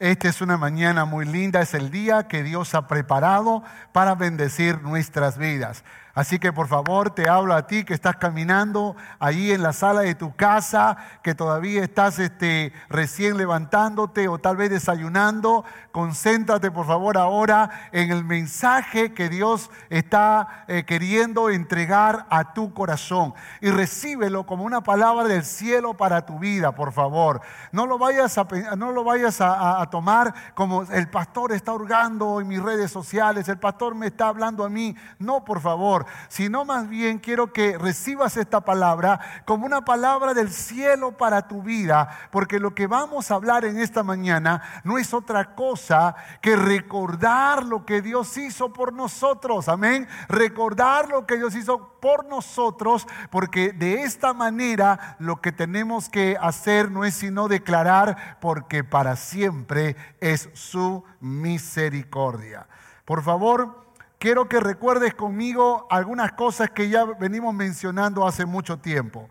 [0.00, 4.80] Esta es una mañana muy linda, es el día que Dios ha preparado para bendecir
[4.82, 5.82] nuestras vidas.
[6.14, 10.00] Así que por favor te hablo a ti que estás caminando allí en la sala
[10.00, 15.64] de tu casa, que todavía estás este, recién levantándote o tal vez desayunando.
[15.92, 22.72] Concéntrate por favor ahora en el mensaje que Dios está eh, queriendo entregar a tu
[22.74, 27.42] corazón y recíbelo como una palabra del cielo para tu vida, por favor.
[27.70, 32.48] No lo vayas a, no lo vayas a, tomar como el pastor está hurgando en
[32.48, 34.96] mis redes sociales, el pastor me está hablando a mí.
[35.18, 40.50] No, por favor sino más bien quiero que recibas esta palabra como una palabra del
[40.50, 45.14] cielo para tu vida, porque lo que vamos a hablar en esta mañana no es
[45.14, 51.54] otra cosa que recordar lo que Dios hizo por nosotros, amén, recordar lo que Dios
[51.54, 57.48] hizo por nosotros, porque de esta manera lo que tenemos que hacer no es sino
[57.48, 62.66] declarar, porque para siempre es su misericordia.
[63.04, 63.87] Por favor,
[64.18, 69.28] quiero que recuerdes conmigo algunas cosas que ya venimos mencionando hace mucho tiempo.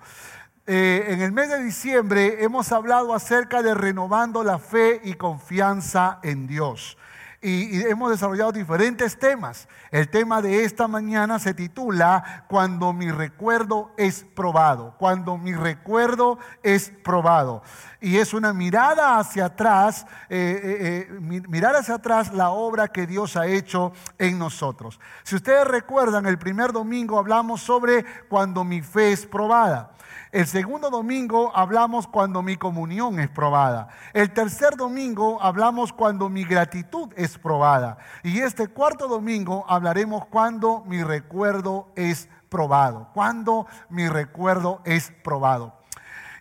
[0.66, 6.20] Eh, en el mes de diciembre hemos hablado acerca de renovando la fe y confianza
[6.24, 6.98] en Dios.
[7.40, 9.70] Y, y, hemos desarrollado diferentes temas.
[9.92, 14.96] El tema de esta mañana se titula Cuando mi recuerdo es probado.
[14.98, 17.62] Cuando mi recuerdo es probado
[18.00, 23.08] y es una mirada hacia atrás, eh, eh, eh, mirar hacia atrás la obra que
[23.08, 25.00] Dios ha hecho en nosotros.
[25.24, 29.92] Si ustedes recuerdan, el primer domingo hablamos sobre cuando mi fe es probada.
[30.32, 33.88] El segundo domingo hablamos cuando mi comunión es probada.
[34.14, 37.98] El tercer domingo hablamos cuando mi gratitud es probada.
[38.24, 43.10] Y este cuarto domingo hablaremos cuando mi recuerdo es probado.
[43.14, 45.77] Cuando mi recuerdo es probado.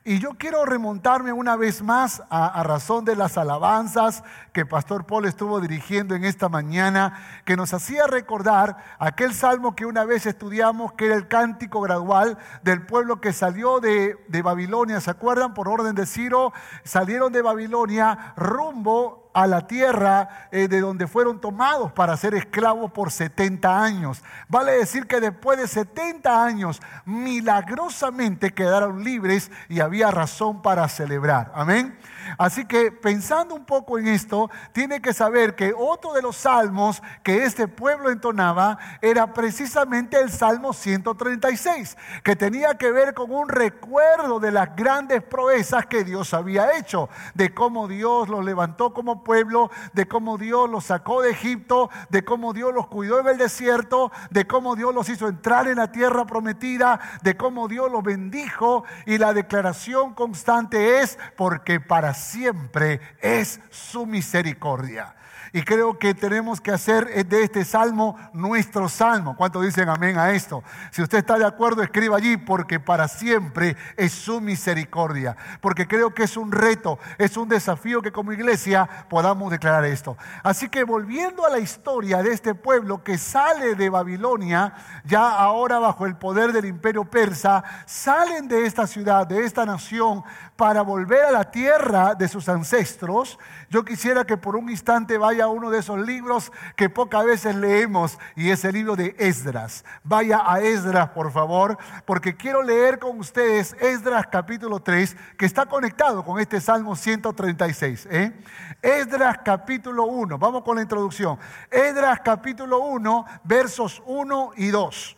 [0.08, 4.22] Y yo quiero remontarme una vez más a, razón de las alabanzas
[4.52, 9.84] que Pastor Paul estuvo dirigiendo en esta mañana, que nos hacía recordar aquel salmo que
[9.84, 15.00] una vez estudiamos, que era el cántico gradual del pueblo que salió de, de Babilonia.
[15.00, 15.54] ¿Se acuerdan?
[15.54, 16.52] Por orden de Ciro,
[16.84, 22.90] salieron de Babilonia rumbo a la tierra eh, de donde fueron tomados para ser esclavos
[22.90, 24.24] por 70 años.
[24.48, 31.52] Vale decir que después de 70 años milagrosamente quedaron libres y había razón para celebrar.
[31.54, 31.98] Amén.
[32.38, 37.02] Así que pensando un poco en esto, tiene que saber que otro de los salmos
[37.22, 43.48] que este pueblo entonaba era precisamente el Salmo 136, que tenía que ver con un
[43.48, 49.24] recuerdo de las grandes proezas que Dios había hecho, de cómo Dios los levantó como
[49.24, 53.38] pueblo, de cómo Dios los sacó de Egipto, de cómo Dios los cuidó en el
[53.38, 58.02] desierto, de cómo Dios los hizo entrar en la tierra prometida, de cómo Dios los
[58.02, 58.84] bendijo.
[59.04, 65.15] Y la declaración constante es porque para siempre es su misericordia.
[65.56, 69.34] Y creo que tenemos que hacer de este salmo nuestro salmo.
[69.34, 70.62] ¿Cuántos dicen amén a esto?
[70.90, 75.34] Si usted está de acuerdo, escriba allí, porque para siempre es su misericordia.
[75.62, 80.18] Porque creo que es un reto, es un desafío que como iglesia podamos declarar esto.
[80.42, 84.74] Así que volviendo a la historia de este pueblo que sale de Babilonia,
[85.06, 90.22] ya ahora bajo el poder del imperio persa, salen de esta ciudad, de esta nación,
[90.54, 93.38] para volver a la tierra de sus ancestros.
[93.70, 98.18] Yo quisiera que por un instante vaya uno de esos libros que pocas veces leemos
[98.34, 99.84] y es el libro de Esdras.
[100.04, 105.66] Vaya a Esdras, por favor, porque quiero leer con ustedes Esdras capítulo 3, que está
[105.66, 108.08] conectado con este Salmo 136.
[108.10, 108.32] ¿eh?
[108.82, 111.38] Esdras capítulo 1, vamos con la introducción.
[111.70, 115.15] Esdras capítulo 1, versos 1 y 2.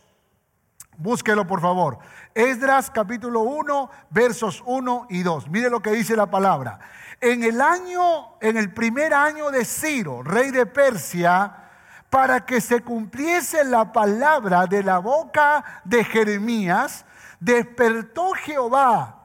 [1.01, 1.97] Búsquelo, por favor.
[2.35, 5.49] Esdras capítulo 1, versos 1 y 2.
[5.49, 6.77] Mire lo que dice la palabra.
[7.21, 11.55] En el año, en el primer año de Ciro, rey de Persia,
[12.09, 17.05] para que se cumpliese la palabra de la boca de Jeremías,
[17.39, 19.19] despertó Jehová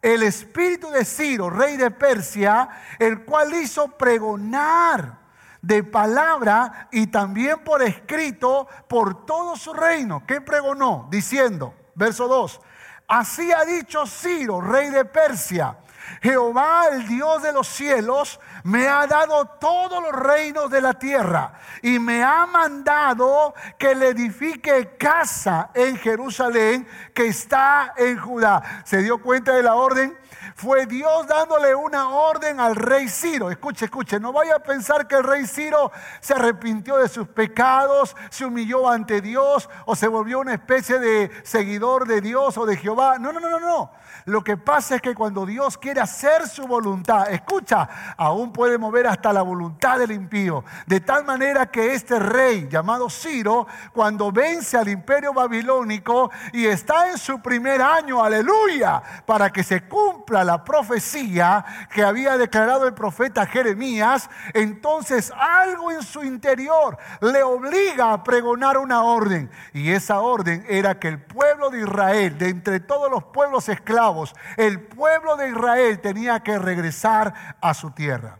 [0.00, 5.17] el espíritu de Ciro, rey de Persia, el cual hizo pregonar
[5.62, 10.24] de palabra y también por escrito por todo su reino.
[10.26, 11.08] ¿Qué pregonó?
[11.10, 12.60] Diciendo, verso 2,
[13.08, 15.76] así ha dicho Ciro, rey de Persia,
[16.22, 21.52] Jehová, el Dios de los cielos, me ha dado todos los reinos de la tierra
[21.82, 28.82] y me ha mandado que le edifique casa en Jerusalén que está en Judá.
[28.84, 30.16] ¿Se dio cuenta de la orden?
[30.58, 33.48] Fue Dios dándole una orden al rey Ciro.
[33.48, 38.16] Escuche, escuche, no vaya a pensar que el rey Ciro se arrepintió de sus pecados,
[38.28, 42.76] se humilló ante Dios o se volvió una especie de seguidor de Dios o de
[42.76, 43.18] Jehová.
[43.20, 43.92] No, no, no, no, no.
[44.28, 49.06] Lo que pasa es que cuando Dios quiere hacer su voluntad, escucha, aún puede mover
[49.06, 50.64] hasta la voluntad del impío.
[50.86, 57.10] De tal manera que este rey llamado Ciro, cuando vence al imperio babilónico y está
[57.10, 62.92] en su primer año, aleluya, para que se cumpla la profecía que había declarado el
[62.92, 69.50] profeta Jeremías, entonces algo en su interior le obliga a pregonar una orden.
[69.72, 74.17] Y esa orden era que el pueblo de Israel, de entre todos los pueblos esclavos,
[74.56, 78.38] el pueblo de Israel tenía que regresar a su tierra.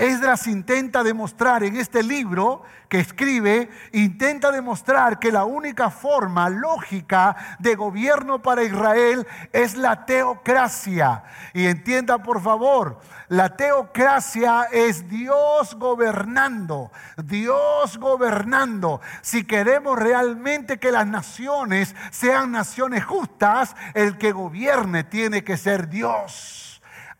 [0.00, 7.36] Esdras intenta demostrar en este libro que escribe, intenta demostrar que la única forma lógica
[7.58, 11.24] de gobierno para Israel es la teocracia.
[11.52, 12.98] Y entienda por favor,
[13.28, 16.90] la teocracia es Dios gobernando,
[17.22, 19.02] Dios gobernando.
[19.20, 25.90] Si queremos realmente que las naciones sean naciones justas, el que gobierne tiene que ser
[25.90, 26.69] Dios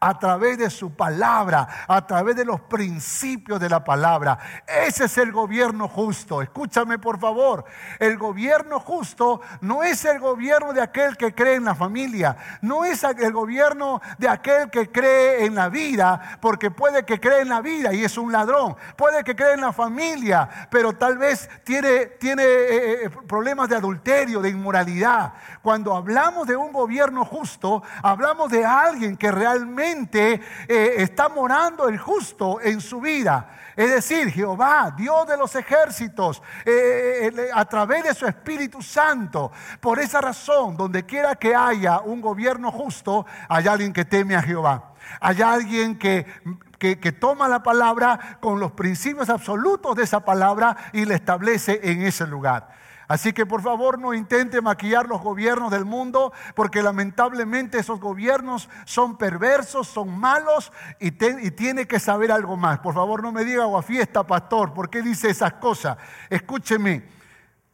[0.03, 4.39] a través de su palabra, a través de los principios de la palabra.
[4.67, 6.41] Ese es el gobierno justo.
[6.41, 7.67] Escúchame por favor.
[7.99, 12.85] El gobierno justo no es el gobierno de aquel que cree en la familia, no
[12.85, 17.51] es el gobierno de aquel que cree en la vida, porque puede que cree en
[17.51, 21.49] la vida y es un ladrón, puede que cree en la familia, pero tal vez
[21.63, 25.35] tiene, tiene eh, eh, problemas de adulterio, de inmoralidad.
[25.61, 29.90] Cuando hablamos de un gobierno justo, hablamos de alguien que realmente
[30.69, 33.49] eh, está morando el justo en su vida.
[33.77, 39.51] Es decir, Jehová, Dios de los ejércitos, eh, eh, a través de su Espíritu Santo.
[39.81, 44.43] Por esa razón, donde quiera que haya un gobierno justo, hay alguien que teme a
[44.43, 44.93] Jehová.
[45.21, 46.27] Hay alguien que,
[46.79, 52.03] que, toma la palabra con los principios absolutos de esa palabra y la establece en
[52.03, 52.69] ese lugar.
[53.11, 58.69] Así que por favor no intente maquillar los gobiernos del mundo, porque lamentablemente esos gobiernos
[58.85, 62.79] son perversos, son malos y, tiene que saber algo más.
[62.79, 65.97] Por favor no me diga fiesta, pastor, ¿por qué dice esas cosas?
[66.29, 67.03] Escúcheme,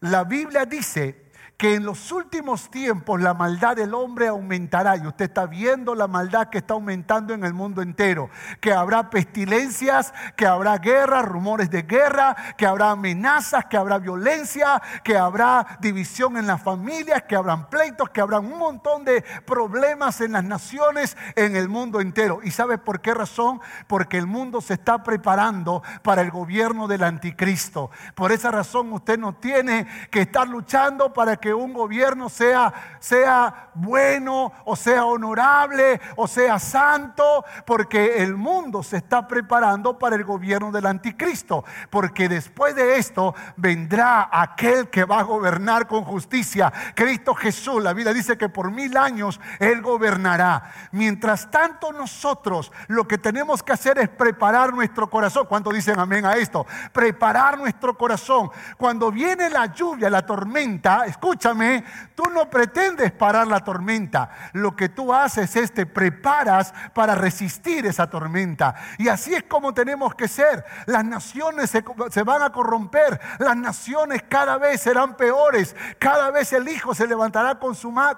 [0.00, 1.25] la Biblia dice
[1.56, 4.96] que en los últimos tiempos la maldad del hombre aumentará.
[4.96, 8.28] Y usted está viendo la maldad que está aumentando en el mundo entero.
[8.60, 14.82] Que habrá pestilencias, que habrá guerra, rumores de guerra, que habrá amenazas, que habrá violencia,
[15.02, 20.20] que habrá división en las familias, que habrán pleitos, que habrá un montón de problemas
[20.20, 22.40] en las naciones, en el mundo entero.
[22.42, 23.60] ¿Y sabe por qué razón?
[23.86, 27.90] Porque el mundo se está preparando para el gobierno del anticristo.
[28.14, 32.98] Por esa razón usted no tiene que estar luchando para que que un gobierno sea,
[32.98, 40.16] sea bueno o sea honorable o sea santo, porque el mundo se está preparando para
[40.16, 46.02] el gobierno del anticristo, porque después de esto vendrá aquel que va a gobernar con
[46.02, 47.80] justicia, Cristo Jesús.
[47.80, 50.72] La Biblia dice que por mil años Él gobernará.
[50.90, 55.46] Mientras tanto nosotros lo que tenemos que hacer es preparar nuestro corazón.
[55.48, 56.66] ¿Cuánto dicen amén a esto?
[56.92, 58.50] Preparar nuestro corazón.
[58.76, 64.30] Cuando viene la lluvia, la tormenta, escucha, escúchame, tú no pretendes parar la tormenta.
[64.52, 68.74] Lo que tú haces es te preparas para resistir esa tormenta.
[68.98, 70.64] Y así es como tenemos que ser.
[70.86, 73.20] Las naciones se, van a corromper.
[73.38, 75.76] Las naciones cada vez serán peores.
[75.98, 77.58] Cada vez el hijo se levantará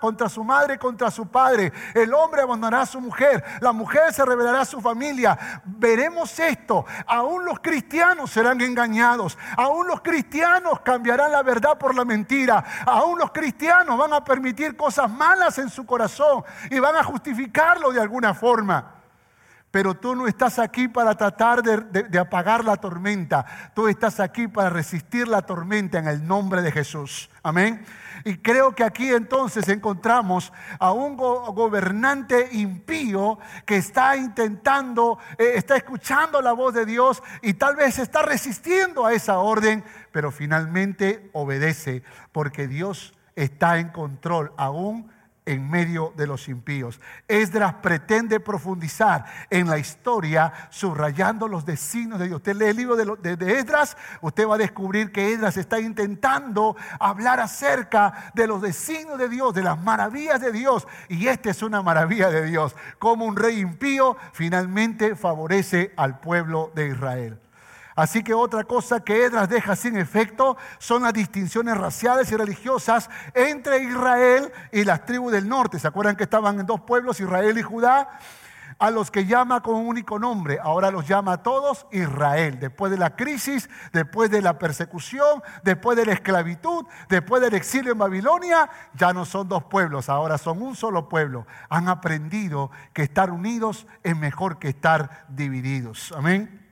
[0.00, 1.72] contra su madre, contra su padre.
[1.94, 3.44] El hombre abandonará a su mujer.
[3.60, 5.60] La mujer se revelará a su familia.
[5.64, 6.84] Veremos esto.
[7.06, 9.36] Aún los cristianos serán engañados.
[9.56, 12.64] Aún los cristianos cambiarán la verdad por la mentira.
[12.86, 17.92] Aún los cristianos van a permitir cosas malas en su corazón y van a justificarlo
[17.92, 18.94] de alguna forma.
[19.70, 23.44] Pero tú no estás aquí para tratar de, apagar la tormenta.
[23.74, 27.28] Tú estás aquí para resistir la tormenta en el nombre de Jesús.
[27.42, 27.84] Amén.
[28.24, 35.76] Y creo que aquí entonces encontramos a un gobernante impío que está intentando, eh, está
[35.76, 41.30] escuchando la voz de Dios y tal vez está resistiendo a esa orden, pero finalmente
[41.32, 45.10] obedece porque Dios está en control aún
[45.48, 47.00] en medio de los impíos.
[47.26, 52.36] Esdras pretende profundizar en la historia subrayando los designios de Dios.
[52.36, 56.76] Usted lee el libro de, de, Esdras, usted va a descubrir que Esdras está intentando
[57.00, 60.86] hablar acerca de los designios de Dios, de las maravillas de Dios.
[61.08, 66.70] Y esta es una maravilla de Dios, como un rey impío finalmente favorece al pueblo
[66.74, 67.40] de Israel.
[67.98, 73.10] Así que otra cosa que Edras deja sin efecto son las distinciones raciales y religiosas
[73.34, 75.80] entre Israel y las tribus del norte.
[75.80, 78.20] ¿Se acuerdan que estaban en dos pueblos, Israel y Judá?
[78.78, 80.60] a los que llama con un único nombre.
[80.62, 82.60] Ahora los llama a todos Israel.
[82.60, 87.90] Después de la crisis, después de la persecución, después de la esclavitud, después del exilio
[87.90, 91.48] en Babilonia, ya no son dos pueblos, ahora son un solo pueblo.
[91.68, 96.14] Han aprendido que estar unidos es mejor que estar divididos.
[96.16, 96.67] Amén.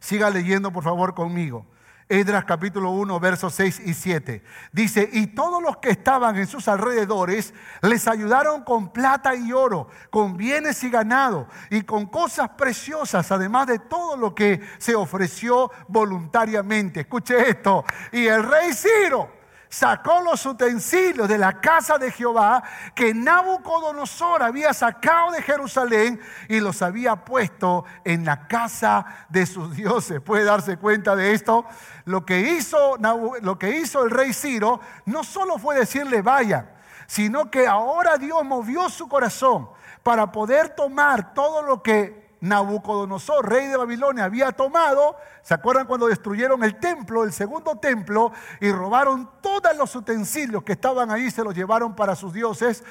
[0.00, 1.66] Siga leyendo, por favor, conmigo.
[2.08, 4.42] Edras capítulo 1, versos 6 y 7.
[4.72, 9.86] Dice, y todos los que estaban en sus alrededores les ayudaron con plata y oro,
[10.10, 15.70] con bienes y ganado, y con cosas preciosas, además de todo lo que se ofreció
[15.86, 17.00] voluntariamente.
[17.00, 17.84] Escuche esto.
[18.10, 19.39] Y el rey Ciro
[19.70, 22.62] sacó los utensilios de la casa de Jehová
[22.92, 29.74] que Nabucodonosor había sacado de Jerusalén y los había puesto en la casa de sus
[29.76, 30.20] dioses.
[30.20, 31.64] ¿Puede darse cuenta de esto?
[32.04, 32.98] Lo que hizo,
[33.40, 36.74] lo que hizo el rey Ciro no solo fue decirle vaya,
[37.06, 39.70] sino que ahora Dios movió su corazón
[40.02, 45.16] para poder tomar todo lo que Nabucodonosor, rey de Babilonia, había tomado.
[45.42, 50.72] ¿Se acuerdan cuando destruyeron el templo, el segundo templo, y robaron todos los utensilios que
[50.72, 52.84] estaban ahí, se los llevaron para sus dioses?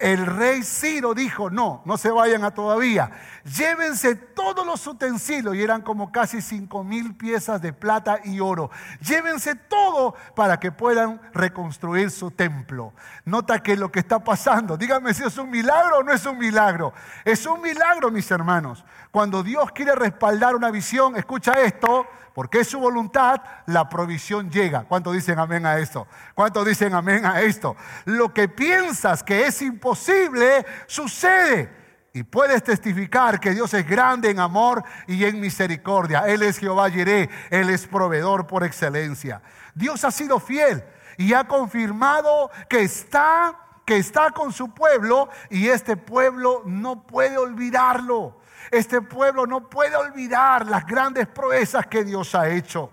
[0.00, 3.10] El rey Ciro dijo, no, no se vayan a todavía,
[3.44, 8.70] llévense todos los utensilios, y eran como casi cinco mil piezas de plata y oro,
[9.02, 12.94] llévense todo para que puedan reconstruir su templo.
[13.26, 16.38] Nota que lo que está pasando, díganme si es un milagro o no es un
[16.38, 18.82] milagro, es un milagro mis hermanos.
[19.10, 22.06] Cuando Dios quiere respaldar una visión, escucha esto,
[22.40, 24.84] porque es su voluntad, la provisión llega.
[24.84, 26.06] ¿Cuántos dicen amén a esto?
[26.34, 27.76] ¿Cuántos dicen amén a esto?
[28.06, 31.70] Lo que piensas que es imposible, sucede.
[32.14, 36.20] Y puedes testificar que Dios es grande en amor y en misericordia.
[36.28, 39.42] Él es Jehová Jireh, Él es proveedor por excelencia.
[39.74, 40.82] Dios ha sido fiel
[41.18, 43.54] y ha confirmado que está,
[43.84, 48.39] que está con su pueblo y este pueblo no puede olvidarlo.
[48.70, 52.92] Este pueblo no puede olvidar las grandes proezas que Dios ha hecho.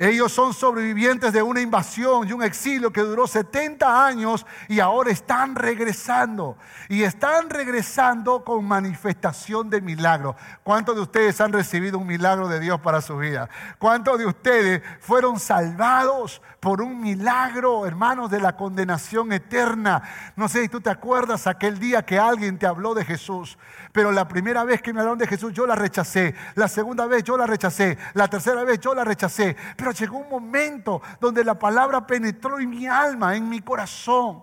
[0.00, 5.10] Ellos son sobrevivientes de una invasión y un exilio que duró 70 años y ahora
[5.10, 6.56] están regresando.
[6.88, 10.36] Y están regresando con manifestación de milagro.
[10.62, 13.50] ¿Cuántos de ustedes han recibido un milagro de Dios para su vida?
[13.80, 20.02] ¿Cuántos de ustedes fueron salvados por un milagro, hermanos, de la condenación eterna?
[20.36, 23.56] No sé si tú te acuerdas aquel día que alguien te habló de Jesús.
[23.90, 26.34] Pero la primera vez que me hablaron de Jesús yo la rechacé.
[26.56, 27.96] La segunda vez yo la rechacé.
[28.12, 29.56] La tercera vez yo la rechacé.
[29.78, 34.42] Pero llegó un momento donde la palabra penetró en mi alma, en mi corazón.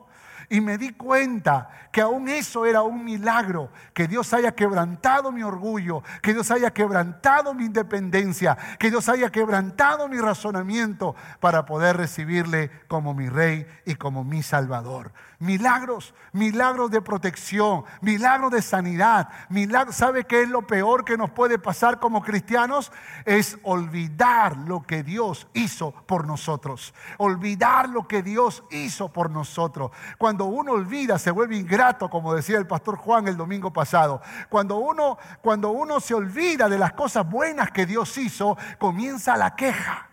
[0.50, 5.44] Y me di cuenta que aún eso era un milagro, que Dios haya quebrantado mi
[5.44, 11.98] orgullo, que Dios haya quebrantado mi independencia, que Dios haya quebrantado mi razonamiento para poder
[11.98, 15.14] recibirle como mi rey y como mi salvador.
[15.40, 19.96] Milagros, milagros de protección, milagros de sanidad, milagros.
[19.96, 22.92] ¿Sabe qué es lo peor que nos puede pasar como cristianos?
[23.26, 26.94] Es olvidar lo que Dios hizo por nosotros.
[27.18, 29.92] Olvidar lo que Dios hizo por nosotros.
[30.18, 34.22] Cuando uno olvida, se vuelve ingrato, como decía el pastor Juan el domingo pasado.
[34.50, 39.56] Cuando uno, cuando uno se olvida de las cosas buenas que Dios hizo, comienza la
[39.56, 40.10] queja.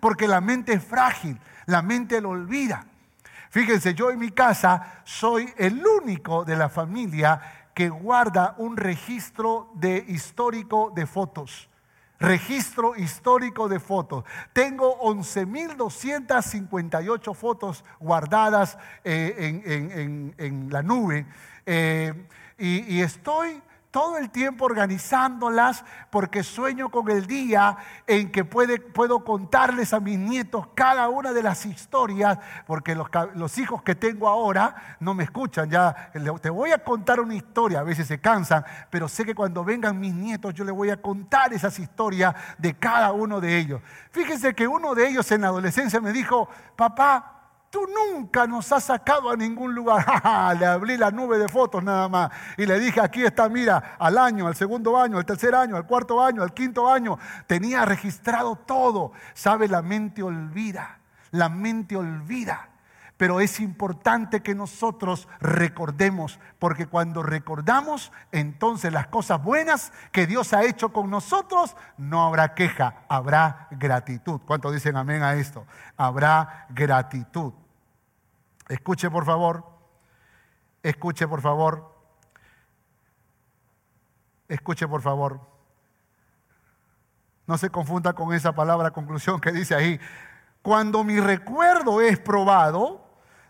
[0.00, 2.86] Porque la mente es frágil, la mente lo olvida.
[3.52, 9.68] Fíjense, yo en mi casa soy el único de la familia que guarda un registro
[9.74, 11.68] de histórico de fotos.
[12.18, 14.24] Registro histórico de fotos.
[14.54, 21.26] Tengo 11.258 fotos guardadas eh, en, la nube
[21.66, 23.60] eh, y estoy
[23.92, 30.18] todo el tiempo organizándolas porque sueño con el día en que puedo contarles a mis
[30.18, 35.24] nietos cada una de las historias, porque los, los, hijos que tengo ahora no me
[35.24, 39.34] escuchan, ya te voy a contar una historia, a veces se cansan, pero sé que
[39.34, 43.58] cuando vengan mis nietos yo les voy a contar esas historias de cada uno de
[43.58, 43.82] ellos.
[44.10, 47.41] Fíjense que uno de ellos en la adolescencia me dijo, papá,
[47.72, 50.04] Tú nunca nos has sacado a ningún lugar.
[50.58, 52.30] le abrí la nube de fotos nada más.
[52.58, 55.86] Y le dije, aquí está, mira, al año, al segundo año, al tercer año, al
[55.86, 57.18] cuarto año, al quinto año.
[57.46, 59.12] Tenía registrado todo.
[59.32, 59.68] ¿Sabe?
[59.68, 60.98] La mente olvida.
[61.30, 62.68] La mente olvida.
[63.16, 70.52] pero es importante que nosotros recordemos, porque cuando recordamos, entonces las cosas buenas que Dios
[70.52, 74.40] ha hecho con nosotros, no habrá queja, habrá gratitud.
[74.44, 75.64] ¿Cuántos dicen amén a esto?
[75.96, 77.52] Habrá gratitud.
[78.68, 79.64] Escuche por favor,
[80.82, 81.94] escuche por favor,
[84.48, 85.40] escuche por favor.
[87.46, 90.00] No se confunda con esa palabra conclusión que dice ahí.
[90.62, 93.04] Cuando mi recuerdo es probado,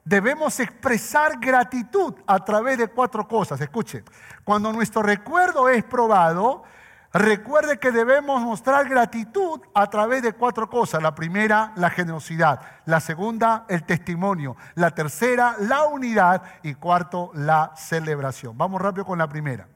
[0.04, 3.61] debemos expresar gratitud a través de cuatro cosas.
[3.61, 4.02] Escuche,
[4.45, 6.64] cuando nuestro recuerdo es probado,
[7.12, 11.02] recuerde que debemos mostrar gratitud a través de cuatro cosas.
[11.02, 12.61] La primera, la generosidad.
[12.87, 14.57] La segunda, el testimonio.
[14.75, 16.42] La tercera, la unidad.
[16.62, 18.57] Y cuarto, la celebración.
[18.57, 19.66] Vamos rápido con la primera.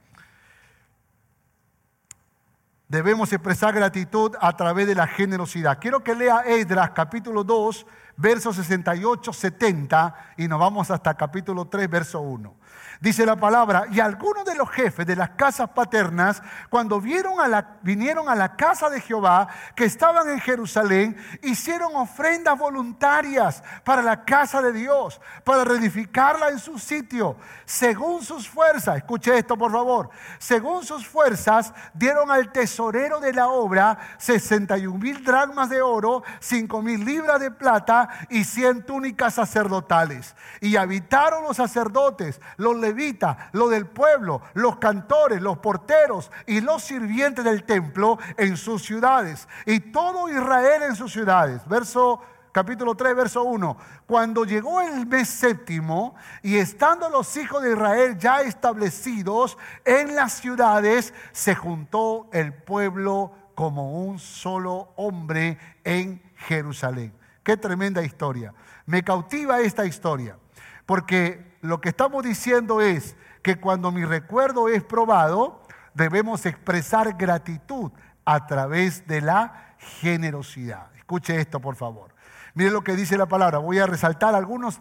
[2.88, 5.78] Debemos expresar gratitud a través de la generosidad.
[5.80, 7.84] Quiero que lea Edras capítulo 2,
[8.16, 12.54] versos 68, 70 y nos vamos hasta capítulo 3, verso 1.
[13.00, 17.48] Dice la palabra, y algunos de los jefes de las casas paternas, cuando vieron a
[17.48, 24.02] la, vinieron a la casa de Jehová, que estaban en Jerusalén, hicieron ofrendas voluntarias para
[24.02, 28.96] la casa de Dios, para reedificarla en su sitio, según sus fuerzas.
[28.96, 30.08] Escuche esto, por favor.
[30.38, 36.82] Según sus fuerzas, dieron al tesorero de la obra 61 mil dragmas de oro, 5
[36.82, 40.34] mil libras de plata y 100 túnicas sacerdotales.
[40.60, 46.82] Y habitaron los sacerdotes, los levita, lo del pueblo, los cantores, los porteros y los
[46.82, 49.48] sirvientes del templo en sus ciudades.
[49.64, 51.66] Y todo Israel en sus ciudades.
[51.68, 52.20] Verso
[52.52, 53.76] capítulo 3, verso 1.
[54.06, 60.34] Cuando llegó el mes séptimo y estando los hijos de Israel ya establecidos en las
[60.34, 67.12] ciudades, se juntó el pueblo como un solo hombre en Jerusalén.
[67.42, 68.54] Qué tremenda historia.
[68.86, 70.38] Me cautiva esta historia,
[70.86, 75.62] porque lo que estamos diciendo es que cuando mi recuerdo es probado,
[75.94, 77.90] debemos expresar gratitud
[78.24, 80.94] a través de la generosidad.
[80.96, 82.14] Escuche esto, por favor.
[82.54, 83.58] Mire lo que dice la palabra.
[83.58, 84.78] Voy a resaltar algunas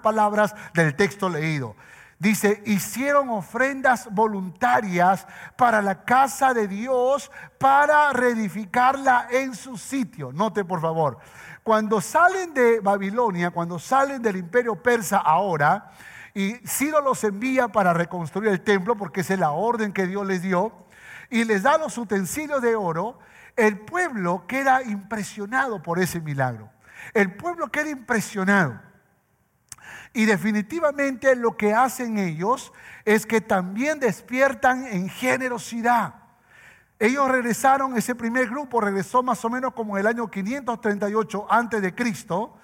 [0.00, 1.76] palabras del texto leído.
[2.18, 5.26] Dice, hicieron ofrendas voluntarias
[5.56, 10.30] para la casa de Dios para reedificarla en su sitio.
[10.30, 11.18] Note, por favor,
[11.70, 15.92] cuando salen de Babilonia, cuando salen del imperio persa ahora,
[16.34, 20.26] y Ciro los envía para reconstruir el templo, porque esa es la orden que Dios
[20.26, 20.72] les dio,
[21.30, 23.20] y les da los utensilios de oro,
[23.54, 26.68] el pueblo queda impresionado por ese milagro.
[27.14, 28.80] El pueblo queda impresionado.
[30.12, 32.72] Y definitivamente lo que hacen ellos
[33.04, 36.19] es que también despiertan en generosidad.
[37.00, 41.80] Ellos regresaron, ese primer grupo regresó más o menos como en el año 538 antes
[41.80, 42.58] de Cristo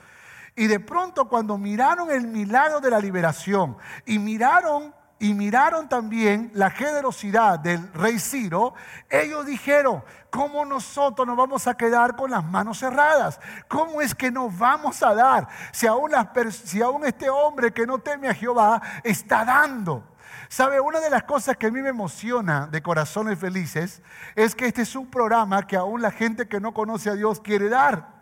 [0.55, 6.51] y de pronto cuando miraron el milagro de la liberación y miraron y miraron también
[6.53, 8.75] la generosidad del rey Ciro,
[9.09, 13.41] ellos dijeron, ¿cómo nosotros nos vamos a quedar con las manos cerradas?
[13.69, 16.11] ¿Cómo es que nos vamos a dar si aún,
[16.51, 20.05] si aún este hombre que no teme a Jehová está dando?
[20.49, 20.81] ¿Sabe?
[20.81, 24.03] Una de las cosas que a mí me emociona de Corazones Felices
[24.35, 27.41] es que este es un programa que aún la gente que no conoce a Dios
[27.41, 28.17] quiere dar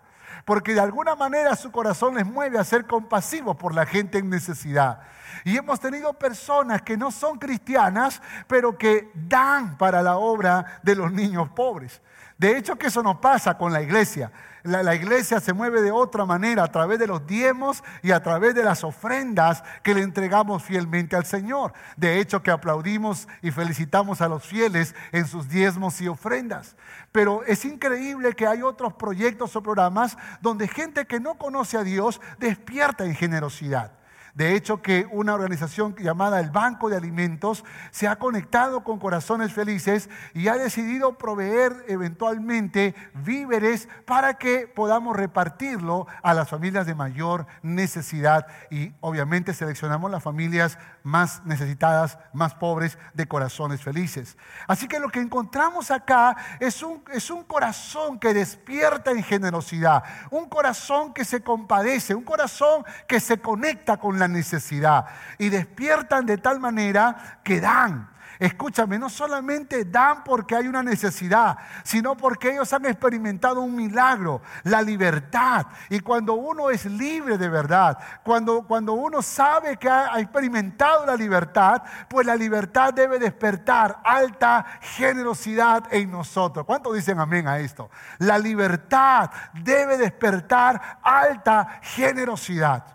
[0.44, 4.28] porque de alguna manera su corazón les mueve a ser compasivos por la gente en
[4.28, 5.00] necesidad.
[5.44, 10.94] Y hemos tenido personas que no son cristianas, pero que dan para la obra de
[10.94, 12.00] los niños pobres.
[12.36, 14.30] De hecho, que eso no pasa con la iglesia
[14.64, 18.54] la, iglesia se mueve de otra manera, a través de los diezmos y a través
[18.54, 21.74] de las ofrendas que le entregamos fielmente al Señor.
[21.96, 26.76] De hecho, que aplaudimos y felicitamos a los fieles en sus diezmos y ofrendas.
[27.12, 31.84] Pero es increíble que hay otros proyectos o programas donde gente que no conoce a
[31.84, 33.92] Dios despierta en generosidad.
[34.34, 39.52] De hecho, que una organización llamada el Banco de Alimentos se ha conectado con Corazones
[39.52, 46.96] Felices y ha decidido proveer eventualmente víveres para que podamos repartirlo a las familias de
[46.96, 48.48] mayor necesidad.
[48.70, 54.38] Y obviamente seleccionamos las familias más necesitadas, más pobres de Corazones Felices.
[54.66, 60.02] Así que lo que encontramos acá es un, es un corazón que despierta en generosidad,
[60.30, 65.04] un corazón que se compadece, un corazón que se conecta con la necesidad
[65.38, 68.13] y despiertan de tal manera que dan.
[68.38, 74.42] Escúchame, no solamente dan porque hay una necesidad, sino porque ellos han experimentado un milagro,
[74.64, 75.66] la libertad.
[75.90, 81.16] Y cuando uno es libre de verdad, cuando, cuando uno sabe que ha experimentado la
[81.16, 86.64] libertad, pues la libertad debe despertar alta generosidad en nosotros.
[86.64, 87.90] ¿Cuántos dicen amén a esto?
[88.18, 92.93] La libertad debe despertar alta generosidad.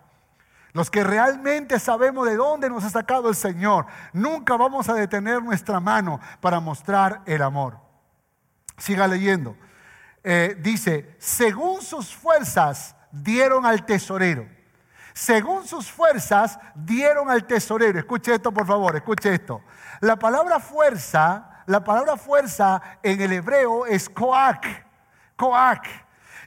[0.80, 5.44] Los que realmente sabemos de dónde nos ha sacado el Señor, nunca vamos a detener
[5.44, 7.78] nuestra mano para mostrar el amor.
[8.78, 9.58] Siga leyendo.
[10.24, 14.48] Eh, dice, según sus fuerzas dieron al tesorero.
[15.14, 18.00] Según sus fuerzas dieron al tesorero.
[18.00, 19.62] Escuche esto, por favor, escuche esto.
[20.00, 24.66] La palabra fuerza, la palabra fuerza en el hebreo es coac.
[25.36, 25.86] Coac.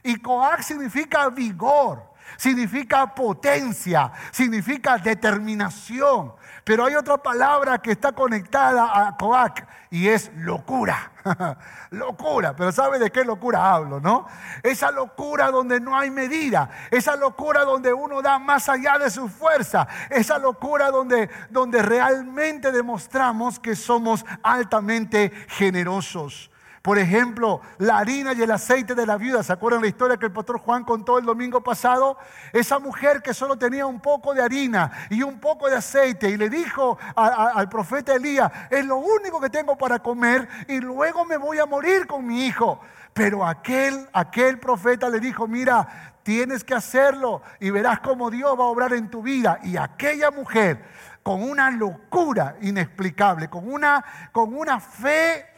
[0.01, 6.33] Y coac significa vigor significa potencia, significa determinación.
[6.63, 11.11] Pero hay otra palabra que está conectada a Coac y es locura.
[11.91, 14.27] locura, pero ¿sabe de qué locura hablo, no?
[14.61, 19.27] Esa locura donde no hay medida, esa locura donde uno da más allá de su
[19.29, 26.49] fuerza, esa locura donde, donde realmente demostramos que somos altamente generosos.
[26.83, 29.41] Por ejemplo, la harina y el aceite de la viuda.
[29.41, 32.17] ¿Se acuerdan la historia que el pastor Juan contó el domingo pasado?
[32.51, 36.35] Esa mujer que solo tenía un poco de harina y un poco de aceite y
[36.35, 41.37] le dijo al profeta Elías, es lo único que tengo para comer y luego me
[41.37, 42.81] voy a morir con mi hijo.
[43.13, 48.65] Pero aquel, aquel profeta le dijo, mira, tienes que hacerlo y verás cómo Dios va
[48.65, 49.57] a obrar en tu vida.
[49.63, 50.83] Y aquella mujer,
[51.23, 55.52] con una locura inexplicable, con una, con una fe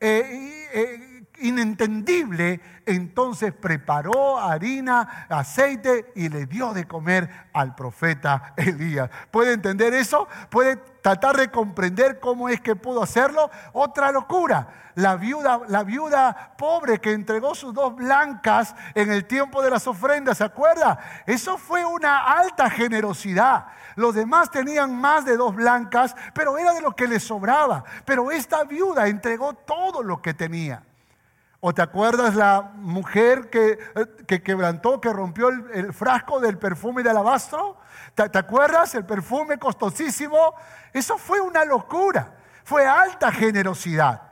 [0.00, 1.07] eh, eh,
[1.40, 9.10] inentendible, entonces preparó harina, aceite y le dio de comer al profeta Elías.
[9.30, 10.28] ¿Puede entender eso?
[10.50, 13.50] ¿Puede tratar de comprender cómo es que pudo hacerlo?
[13.72, 14.68] Otra locura.
[14.94, 19.86] La viuda, la viuda pobre que entregó sus dos blancas en el tiempo de las
[19.86, 20.98] ofrendas, ¿se acuerda?
[21.24, 23.66] Eso fue una alta generosidad.
[23.94, 27.84] Los demás tenían más de dos blancas, pero era de lo que les sobraba.
[28.04, 30.82] Pero esta viuda entregó todo lo que tenía.
[31.60, 33.78] ¿O te acuerdas la mujer que,
[34.28, 37.78] eh, quebrantó, que rompió el, frasco del perfume de alabastro?
[38.14, 38.94] ¿Te, ¿Te acuerdas?
[38.94, 40.54] El perfume costosísimo.
[40.92, 42.34] Eso fue una locura.
[42.62, 44.22] Fue alta generosidad.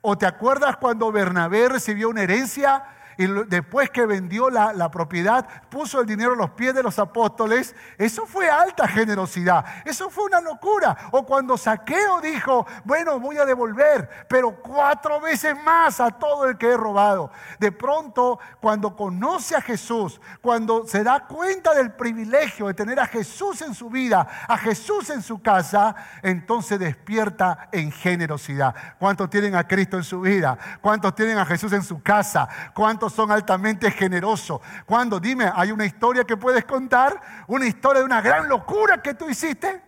[0.00, 2.84] ¿O te acuerdas cuando Bernabé recibió una herencia
[3.18, 7.74] y después que vendió la, propiedad, puso el dinero a los pies de los apóstoles.
[7.98, 9.64] Eso fue alta generosidad.
[9.84, 10.96] Eso fue una locura.
[11.10, 16.56] O cuando Saqueo dijo, bueno, voy a devolver, pero cuatro veces más a todo el
[16.56, 17.32] que he robado.
[17.58, 23.06] De pronto, cuando conoce a Jesús, cuando se da cuenta del privilegio de tener a
[23.06, 28.76] Jesús en su vida, a Jesús en su casa, entonces despierta en generosidad.
[29.00, 30.56] ¿Cuántos tienen a Cristo en su vida?
[30.80, 32.48] ¿Cuántos tienen a Jesús en su casa?
[32.74, 34.60] ¿Cuántos son altamente generosos.
[34.86, 39.14] Cuando, dime, hay una historia que puedes contar, una historia de una gran locura que
[39.14, 39.82] tú hiciste.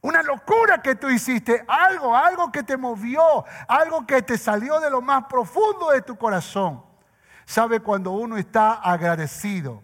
[0.00, 4.88] Una locura que tú hiciste, algo, algo que te movió, algo que te salió de
[4.88, 6.84] lo más profundo de tu corazón.
[7.44, 9.82] ¿Sabe cuando uno está agradecido?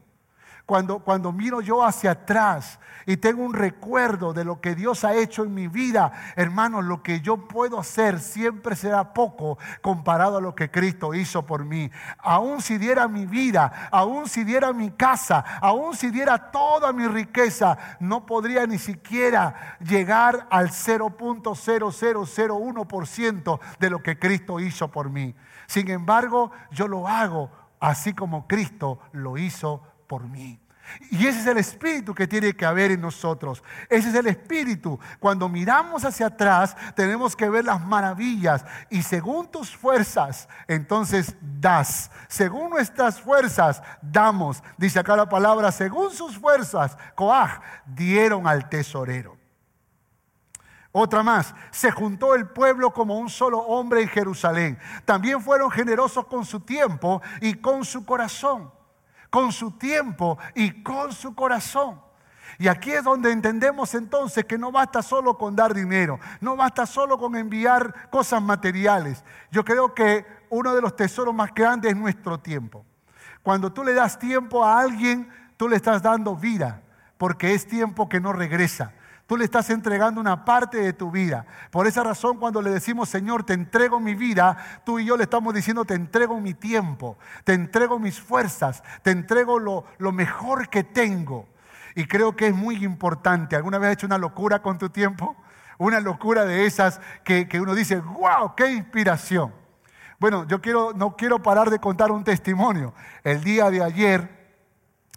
[0.67, 5.15] Cuando, cuando miro yo hacia atrás y tengo un recuerdo de lo que Dios ha
[5.15, 10.41] hecho en mi vida, hermanos, lo que yo puedo hacer siempre será poco comparado a
[10.41, 11.91] lo que Cristo hizo por mí.
[12.19, 17.09] Aún si diera mi vida, aún si diera mi casa, aún si diera toda mi
[17.09, 25.35] riqueza, no podría ni siquiera llegar al 0.0001% de lo que Cristo hizo por mí.
[25.67, 27.51] Sin embargo, yo lo hago
[27.83, 29.83] así como Cristo lo hizo
[31.11, 33.63] Y ese es el espíritu que tiene que haber en nosotros.
[33.89, 34.99] Ese es el espíritu.
[35.19, 38.65] Cuando miramos hacia atrás, tenemos que ver las maravillas.
[38.91, 42.11] Y según tus fuerzas, entonces das.
[42.29, 44.63] Según nuestras fuerzas, damos.
[44.77, 49.37] Dice acá la palabra, según sus fuerzas, Coaj, dieron al tesorero.
[50.95, 54.79] Otra más, se juntó el pueblo como un solo hombre en Jerusalén.
[55.07, 58.71] También fueron generosos con su tiempo y con su corazón
[59.33, 61.99] con su tiempo y con su corazón.
[62.59, 66.85] Y aquí es donde entendemos entonces que no basta solo con dar dinero, no basta
[66.85, 69.25] solo con enviar cosas materiales.
[69.51, 72.85] Yo creo que uno de los tesoros más grandes es nuestro tiempo.
[73.43, 76.83] Cuando tú le das tiempo a alguien, tú le estás dando vida,
[77.17, 78.93] porque es tiempo que no regresa.
[79.33, 81.47] Tú le estás entregando una parte de tu vida.
[81.71, 85.23] Por esa razón, cuando le decimos, Señor, te entrego mi vida, tú y yo le
[85.23, 90.85] estamos diciendo, te entrego mi tiempo, te entrego mis fuerzas, te entrego lo, mejor que
[90.85, 91.49] tengo.
[91.95, 93.57] Y creo que es muy importante.
[93.57, 95.35] ¿Alguna vez has hecho una locura con tu tiempo?
[95.79, 99.51] Una locura de esas que, que uno dice, wow, qué inspiración.
[100.19, 102.93] Bueno, yo quiero, no quiero parar de contar un testimonio.
[103.25, 104.29] El día de ayer,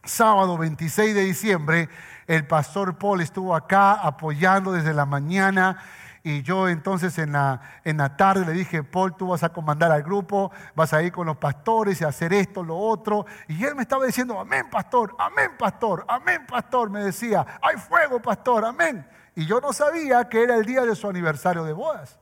[0.05, 1.89] sábado 26 de diciembre,
[2.27, 5.77] el pastor Paul estuvo acá apoyando desde la mañana
[6.23, 9.91] Y yo entonces en la, en la tarde le dije, Paul, tú vas a comandar
[9.91, 13.27] al grupo, vas a ir con los pastores y hacer esto, lo otro.
[13.47, 16.89] Y él me estaba diciendo, amén, pastor, amén, pastor, amén, pastor.
[16.89, 19.07] Me decía, hay fuego, pastor, amén.
[19.35, 22.17] Y yo no sabía que era el día de su aniversario de bodas.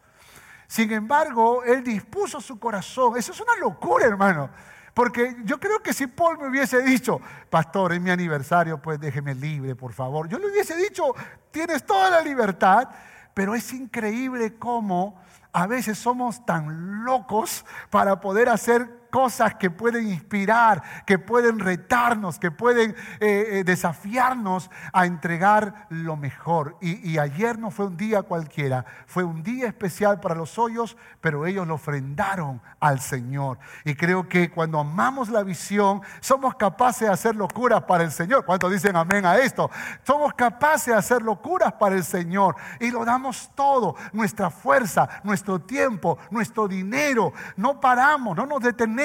[0.68, 3.18] Sin embargo, él dispuso su corazón.
[3.18, 4.50] Eso es una locura, hermano.
[4.94, 9.34] Porque yo creo que si Paul me hubiese dicho, pastor, es mi aniversario, pues déjeme
[9.34, 10.28] libre, por favor.
[10.28, 11.16] Yo le hubiese dicho,
[11.52, 12.90] tienes toda la libertad,
[13.34, 15.20] pero es increíble cómo
[15.52, 22.40] a veces somos tan locos para poder hacer cosas que pueden inspirar, que pueden retarnos,
[22.40, 26.78] que pueden eh, eh, desafiarnos a entregar lo mejor.
[26.82, 30.98] Y, y, ayer no fue un día cualquiera, fue un día especial para los hoyos,
[31.22, 33.60] pero ellos lo ofrendaron al Señor.
[33.86, 38.46] Y creo que cuando amamos la visión, somos capaces de hacer locuras para el Señor.
[38.46, 39.70] ¿Cuántos dicen amén a esto?
[40.02, 45.62] Somos capaces de hacer locuras para el Señor y lo damos todo, nuestra fuerza, nuestro
[45.62, 47.32] tiempo, nuestro dinero.
[47.58, 49.03] No paramos, no nos detenemos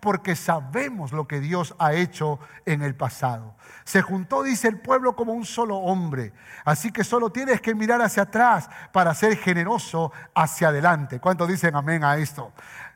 [0.00, 3.54] porque sabemos lo que Dios ha hecho en el pasado.
[3.84, 6.32] Se juntó, dice el pueblo, como un solo hombre.
[6.64, 11.20] Así que solo tienes que mirar hacia atrás para ser generoso hacia adelante.
[11.20, 12.52] ¿Cuántos dicen amén a esto?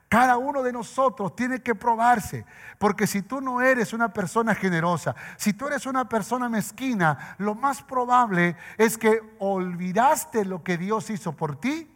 [0.08, 2.46] Cada uno de nosotros tiene que probarse,
[2.78, 7.56] porque si tú no eres una persona generosa, si tú eres una persona mezquina, lo
[7.56, 11.92] más probable es que olvidaste lo que Dios hizo por ti,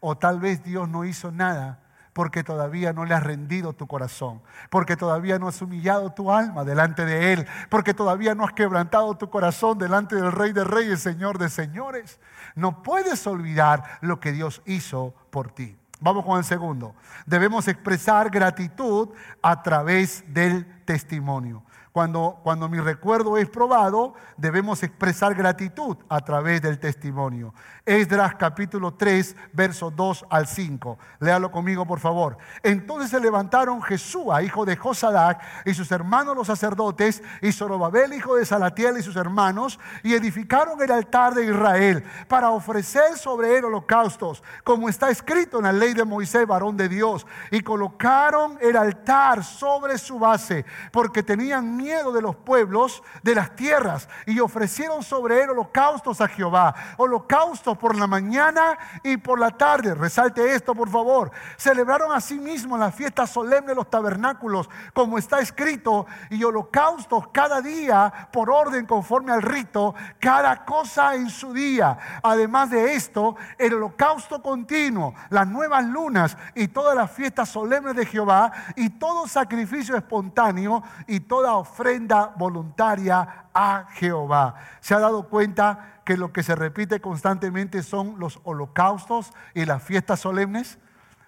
[0.00, 1.83] o tal vez Dios no hizo nada
[2.14, 6.64] porque todavía no le has rendido tu corazón, porque todavía no has humillado tu alma
[6.64, 11.00] delante de Él, porque todavía no has quebrantado tu corazón delante del Rey de Reyes,
[11.00, 12.20] Señor de Señores.
[12.54, 15.76] No puedes olvidar lo que Dios hizo por ti.
[16.00, 16.94] Vamos con el segundo.
[17.26, 19.08] Debemos expresar gratitud
[19.42, 21.64] a través del testimonio.
[21.94, 27.54] Cuando, cuando mi recuerdo es probado, debemos expresar gratitud a través del testimonio.
[27.86, 30.98] Esdras capítulo 3, versos 2 al 5.
[31.20, 32.36] Léalo conmigo, por favor.
[32.64, 38.34] Entonces se levantaron Jesúa, hijo de Josadac, y sus hermanos los sacerdotes, y Zorobabel, hijo
[38.34, 43.66] de Salatiel, y sus hermanos, y edificaron el altar de Israel para ofrecer sobre él
[43.66, 47.24] holocaustos, como está escrito en la ley de Moisés, varón de Dios.
[47.52, 53.54] Y colocaron el altar sobre su base, porque tenían miedo de los pueblos de las
[53.54, 59.50] tierras y ofrecieron sobre él holocaustos a Jehová, holocaustos por la mañana y por la
[59.50, 59.94] tarde.
[59.94, 61.30] Resalte esto, por favor.
[61.58, 68.28] Celebraron asimismo la fiesta solemne de los tabernáculos, como está escrito, y holocaustos cada día
[68.32, 71.98] por orden conforme al rito, cada cosa en su día.
[72.22, 78.06] Además de esto, el holocausto continuo, las nuevas lunas y todas las fiestas solemnes de
[78.06, 84.54] Jehová y todo sacrificio espontáneo y toda ofrenda ofrenda voluntaria a Jehová.
[84.80, 89.82] ¿Se ha dado cuenta que lo que se repite constantemente son los holocaustos y las
[89.82, 90.78] fiestas solemnes?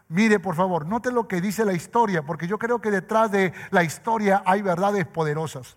[0.09, 3.53] Mire, por favor, note lo que dice la historia, porque yo creo que detrás de
[3.71, 5.77] la historia hay verdades poderosas.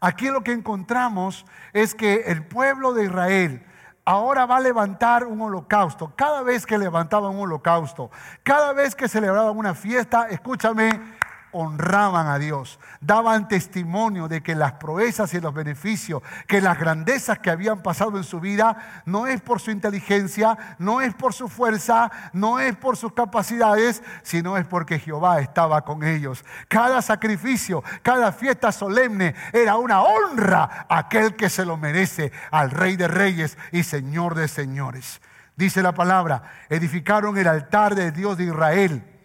[0.00, 3.64] Aquí lo que encontramos es que el pueblo de Israel
[4.04, 6.12] ahora va a levantar un holocausto.
[6.16, 8.10] Cada vez que levantaba un holocausto,
[8.42, 11.18] cada vez que celebraban una fiesta, escúchame,
[11.52, 17.38] honraban a Dios, daban testimonio de que las proezas y los beneficios, que las grandezas
[17.38, 21.48] que habían pasado en su vida, no es por su inteligencia, no es por su
[21.48, 26.44] fuerza, no es por sus capacidades, sino es porque Jehová estaba con ellos.
[26.68, 32.70] Cada sacrificio, cada fiesta solemne era una honra a aquel que se lo merece, al
[32.70, 35.20] Rey de Reyes y Señor de Señores.
[35.56, 39.17] Dice la palabra, edificaron el altar del Dios de Israel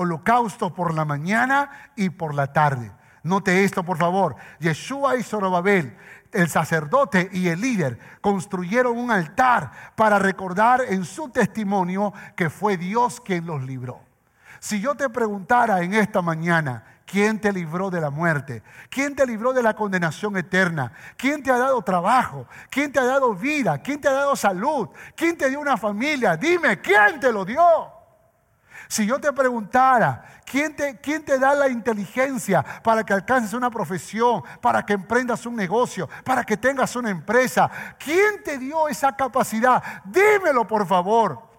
[0.00, 2.90] holocausto por la mañana y por la tarde.
[3.22, 4.36] Note esto, por favor.
[4.58, 5.96] Yeshua y Zorobabel,
[6.32, 12.76] el sacerdote y el líder, construyeron un altar para recordar en su testimonio que fue
[12.78, 14.00] Dios quien los libró.
[14.58, 18.62] Si yo te preguntara en esta mañana, ¿quién te libró de la muerte?
[18.88, 20.92] ¿Quién te libró de la condenación eterna?
[21.16, 22.46] ¿Quién te ha dado trabajo?
[22.70, 23.78] ¿Quién te ha dado vida?
[23.82, 24.88] ¿Quién te ha dado salud?
[25.14, 26.36] ¿Quién te dio una familia?
[26.36, 27.99] Dime, ¿quién te lo dio?
[28.90, 33.70] Si yo te preguntara, ¿quién te, ¿quién te da la inteligencia para que alcances una
[33.70, 37.70] profesión, para que emprendas un negocio, para que tengas una empresa?
[38.00, 39.80] ¿Quién te dio esa capacidad?
[40.04, 41.49] Dímelo, por favor.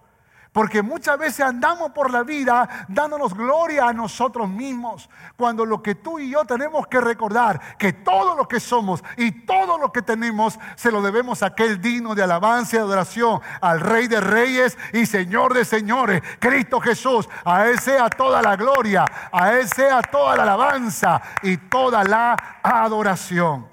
[0.52, 5.94] Porque muchas veces andamos por la vida dándonos gloria a nosotros mismos, cuando lo que
[5.94, 10.02] tú y yo tenemos que recordar, que todo lo que somos y todo lo que
[10.02, 14.76] tenemos se lo debemos a aquel digno de alabanza y adoración, al Rey de Reyes
[14.92, 17.30] y Señor de Señores, Cristo Jesús.
[17.46, 22.60] A Él sea toda la gloria, a Él sea toda la alabanza y toda la
[22.62, 23.68] adoración.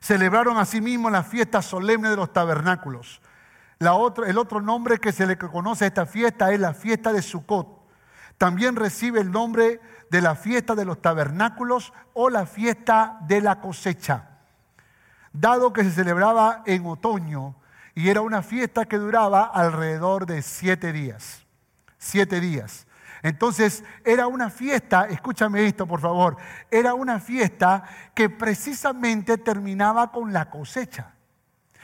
[0.00, 3.20] Celebraron asimismo la fiesta solemne de los tabernáculos
[3.78, 7.76] El otro nombre que se le conoce a esta fiesta es la fiesta de Sukkot.
[8.38, 13.60] También recibe el nombre de la fiesta de los tabernáculos o la fiesta de la
[13.60, 14.28] cosecha,
[15.32, 17.56] dado que se celebraba en otoño
[17.94, 21.46] y era una fiesta que duraba alrededor de siete días.
[21.98, 22.86] Siete días.
[23.22, 26.36] Entonces era una fiesta, escúchame esto por favor,
[26.70, 27.84] era una fiesta
[28.14, 31.15] que precisamente terminaba con la cosecha.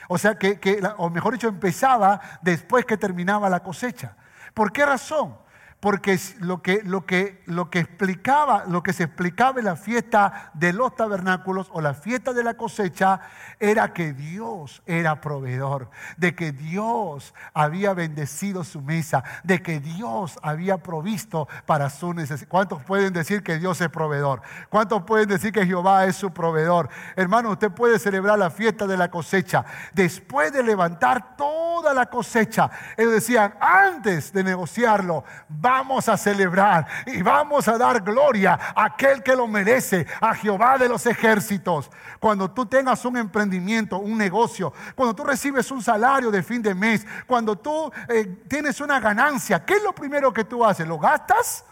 [0.08, 4.16] O sea, que, o mejor dicho, empezaba después que terminaba la cosecha.
[4.54, 5.36] ¿Por qué razón?
[5.82, 10.52] Porque lo que, lo, que, lo que explicaba, lo que se explicaba en la fiesta
[10.54, 13.20] de los tabernáculos o la fiesta de la cosecha
[13.58, 20.38] era que Dios era proveedor, de que Dios había bendecido su mesa, de que Dios
[20.44, 22.48] había provisto para su necesidad.
[22.48, 24.40] ¿Cuántos pueden decir que Dios es proveedor?
[24.68, 26.90] ¿Cuántos pueden decir que Jehová es su proveedor?
[27.16, 32.70] Hermano, usted puede celebrar la fiesta de la cosecha después de levantar toda la cosecha.
[32.96, 35.24] Ellos decían, antes de negociarlo,
[35.72, 40.76] vamos a celebrar y vamos a dar gloria a aquel que lo merece, a Jehová
[40.76, 41.90] de los ejércitos.
[42.20, 46.74] Cuando tú tengas un emprendimiento, un negocio, cuando tú recibes un salario de fin de
[46.74, 50.86] mes, cuando tú eh, tienes una ganancia, ¿qué es lo primero que tú haces?
[50.86, 51.64] ¿Lo gastas?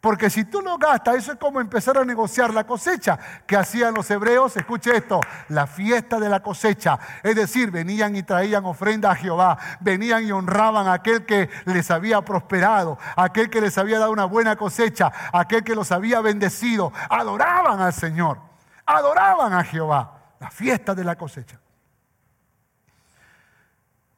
[0.00, 3.92] Porque si tú no gastas, eso es como empezar a negociar la cosecha que hacían
[3.92, 4.56] los hebreos.
[4.56, 6.98] Escuche esto, la fiesta de la cosecha.
[7.22, 9.58] Es decir, venían y traían ofrenda a Jehová.
[9.80, 14.24] Venían y honraban a aquel que les había prosperado, aquel que les había dado una
[14.24, 16.94] buena cosecha, aquel que los había bendecido.
[17.10, 18.40] Adoraban al Señor.
[18.86, 20.16] Adoraban a Jehová.
[20.40, 21.60] La fiesta de la cosecha.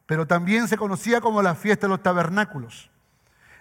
[0.07, 2.92] Pero también se conocía como la fiesta de los tabernáculos.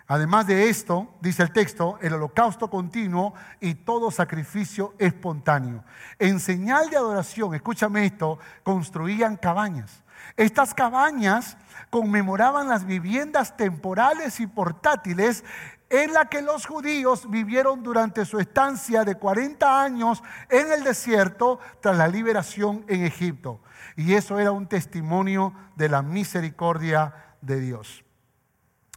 [0.08, 5.84] Además de esto, dice el texto, el holocausto continuo y todo sacrificio espontáneo.
[6.20, 10.04] En señal de adoración, escúchame esto, construían cabañas.
[10.38, 11.58] Estas cabañas
[11.90, 15.44] conmemoraban las viviendas temporales y portátiles
[15.90, 21.60] en las que los judíos vivieron durante su estancia de 40 años en el desierto
[21.82, 23.62] tras la liberación en Egipto.
[23.98, 28.06] Y eso era un testimonio de la misericordia de Dios.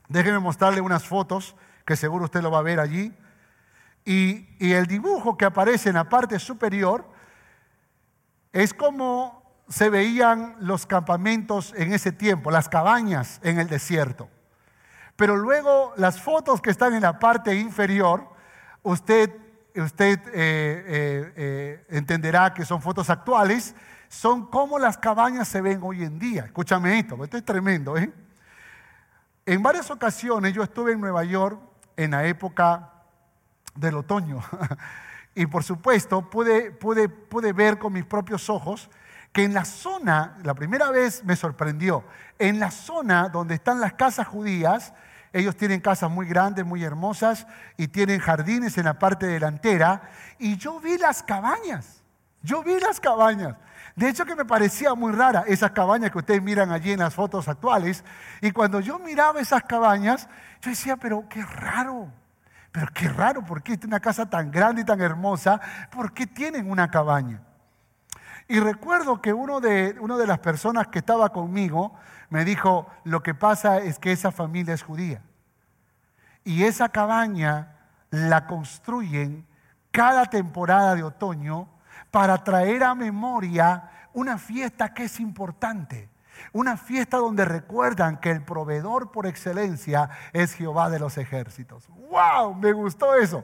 [0.09, 3.12] Déjeme mostrarle unas fotos que seguro usted lo va a ver allí.
[4.05, 7.09] Y, el dibujo que aparece en la parte superior
[8.53, 14.29] es como se veían los campamentos en ese tiempo, las cabañas en el desierto.
[15.17, 18.29] Pero luego las fotos que están en la parte inferior,
[18.83, 19.31] usted,
[19.77, 23.75] usted eh, eh, eh, entenderá que son fotos actuales,
[24.09, 26.45] son como las cabañas se ven hoy en día.
[26.45, 27.97] Escúchame esto, esto es tremendo.
[27.97, 28.12] ¿eh?
[29.47, 31.61] En varias ocasiones yo estuve en Nueva York
[31.97, 32.91] en la época
[33.75, 34.43] del otoño
[35.35, 38.89] y por supuesto pude, pude, pude ver con mis propios ojos
[39.35, 42.05] que en la zona, la primera vez me sorprendió,
[42.39, 44.95] en la zona donde están las casas judías,
[45.35, 50.57] ellos tienen casas muy grandes, muy hermosas y tienen jardines en la parte delantera y
[50.57, 52.03] yo vi las cabañas,
[52.43, 53.57] yo vi las cabañas.
[53.97, 57.15] De hecho que me parecía muy rara esas cabañas que ustedes miran allí en las
[57.15, 58.05] fotos actuales.
[58.41, 60.29] Y cuando yo miraba esas cabañas,
[60.61, 62.11] yo decía, pero qué raro.
[62.73, 65.61] Pero qué raro, ¿por qué una casa tan grande y tan hermosa?
[65.93, 67.41] ¿Por qué tienen una cabaña?
[68.49, 71.95] Y recuerdo que uno de, uno de las personas que estaba conmigo
[72.31, 75.23] me dijo, lo que pasa es que esa familia es judía.
[76.43, 77.77] Y esa cabaña
[78.11, 79.47] la construyen
[79.93, 81.69] cada temporada de otoño
[82.14, 86.09] para traer a memoria una fiesta que es importante.
[86.53, 91.88] Una fiesta donde recuerdan que el proveedor por excelencia es Jehová de los ejércitos.
[91.88, 92.55] ¡Wow!
[92.55, 93.42] Me gustó eso.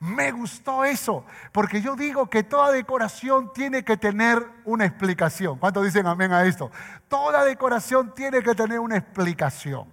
[0.00, 1.24] Me gustó eso.
[1.52, 5.60] Porque yo digo que toda decoración tiene que tener una explicación.
[5.60, 6.72] ¿Cuántos dicen amén a esto?
[7.06, 9.86] Toda decoración tiene que tener una explicación.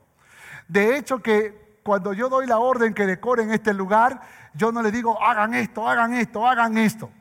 [0.68, 4.20] De hecho que cuando yo doy la orden que decoren este lugar,
[4.56, 7.12] yo no le digo hagan esto, hagan esto, hagan esto.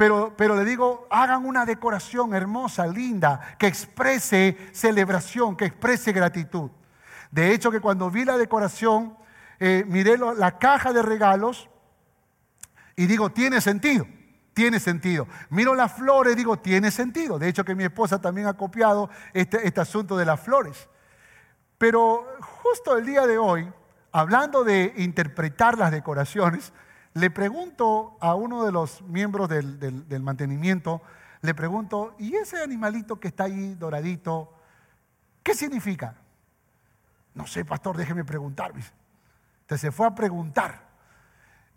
[0.00, 6.70] Pero, le digo, hagan una decoración hermosa, linda, que exprese celebración, que exprese gratitud.
[7.30, 9.14] De hecho, que cuando vi la decoración,
[9.58, 11.68] eh, miré la caja de regalos
[12.96, 14.06] y digo, tiene sentido,
[14.54, 15.28] tiene sentido.
[15.50, 17.38] Miro las flores, digo, tiene sentido.
[17.38, 20.88] De hecho, que mi esposa también ha copiado este, este asunto de las flores.
[21.76, 23.70] Pero justo el día de hoy,
[24.12, 26.72] hablando de interpretar las decoraciones,
[27.14, 31.02] le pregunto a uno de los miembros del, mantenimiento,
[31.42, 34.52] le pregunto, ¿y ese animalito que está ahí doradito,
[35.42, 36.14] qué significa?
[37.34, 38.72] No sé, pastor, déjeme preguntar.
[38.72, 40.88] Entonces se fue a preguntar.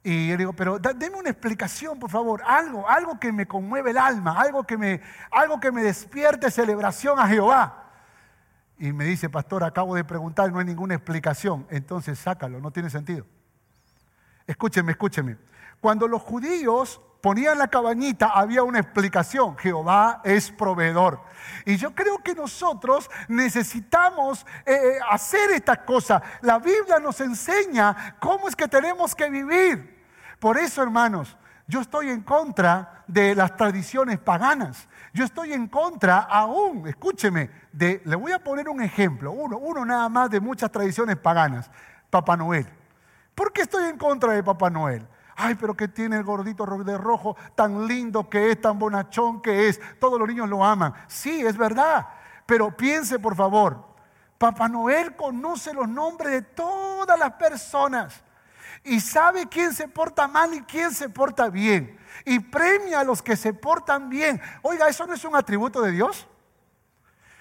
[0.03, 3.97] Y yo digo, pero deme una explicación, por favor, algo, algo que me conmueve el
[3.97, 7.79] alma, algo que me, algo que me despierte celebración a Jehová.
[8.77, 12.89] y me dice, pastor, acabo de preguntar, no hay ninguna explicación, entonces sácalo, no tiene
[12.89, 13.25] sentido.
[14.47, 15.37] Escúcheme, escúcheme.
[15.79, 19.57] Cuando los judíos ponían la cabañita, había una explicación.
[19.57, 21.21] Jehová es proveedor.
[21.65, 26.21] Y yo creo que nosotros necesitamos eh, eh, hacer esta cosa.
[26.41, 30.03] La Biblia nos enseña cómo es que tenemos que vivir.
[30.39, 34.89] Por eso, hermanos, yo estoy en contra de las tradiciones paganas.
[35.13, 39.85] Yo estoy en contra aún, escúcheme, de, le voy a poner un ejemplo, uno, uno
[39.85, 41.71] nada más de muchas tradiciones paganas,
[42.09, 42.67] Papá Noel.
[43.36, 45.07] ¿Por qué estoy en contra de Papá Noel?
[45.36, 49.67] Ay, pero que tiene el gordito de rojo, tan lindo que es, tan bonachón que
[49.67, 49.79] es.
[49.99, 50.93] Todos los niños lo aman.
[51.07, 52.07] Sí, es verdad.
[52.45, 53.84] Pero piense, por favor,
[54.38, 58.23] Papá Noel conoce los nombres de todas las personas
[58.84, 61.97] y sabe quién se porta mal y quién se porta bien.
[62.25, 64.39] Y premia a los que se portan bien.
[64.61, 66.27] Oiga, ¿eso no es un atributo de Dios?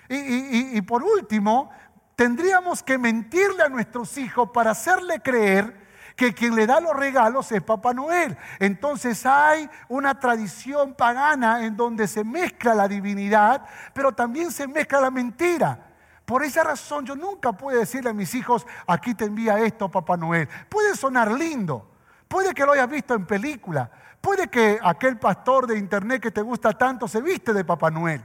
[0.09, 1.70] Y, y por último,
[2.16, 5.82] tendríamos que mentirle a nuestros hijos para hacerle creer
[6.16, 8.36] que quien le da los regalos es Papá Noel.
[8.58, 15.00] Entonces hay una tradición pagana en donde se mezcla la divinidad, pero también se mezcla
[15.00, 15.78] la mentira.
[16.24, 20.16] Por esa razón yo nunca puedo decirle a mis hijos, aquí te envía esto Papá
[20.16, 20.48] Noel.
[20.68, 21.90] Puede sonar lindo,
[22.28, 23.90] puede que lo hayas visto en película,
[24.20, 28.22] puede que aquel pastor de internet que te gusta tanto se viste de Papá Noel,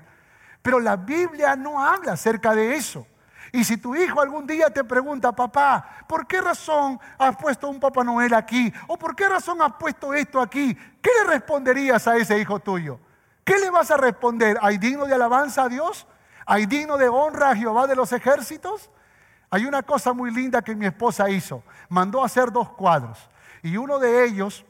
[0.62, 3.08] pero la Biblia no habla acerca de eso.
[3.52, 7.80] Y si tu hijo algún día te pregunta, papá, ¿por qué razón has puesto un
[7.80, 8.72] Papá Noel aquí?
[8.88, 10.76] ¿O por qué razón has puesto esto aquí?
[11.02, 13.00] ¿Qué le responderías a ese hijo tuyo?
[13.44, 14.58] ¿Qué le vas a responder?
[14.62, 16.06] ¿Hay digno de alabanza a Dios?
[16.46, 18.90] ¿Hay digno de honra a Jehová de los ejércitos?
[19.50, 21.64] Hay una cosa muy linda que mi esposa hizo.
[21.88, 23.30] Mandó a hacer dos cuadros.
[23.64, 24.66] Y uno de ellos,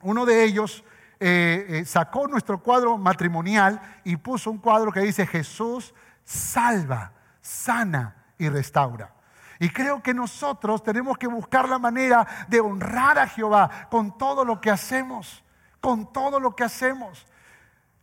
[0.00, 0.82] uno de ellos
[1.20, 7.12] eh, eh, sacó nuestro cuadro matrimonial y puso un cuadro que dice Jesús salva
[7.42, 9.12] sana y restaura.
[9.58, 14.44] Y creo que nosotros tenemos que buscar la manera de honrar a Jehová con todo
[14.44, 15.44] lo que hacemos,
[15.80, 17.26] con todo lo que hacemos.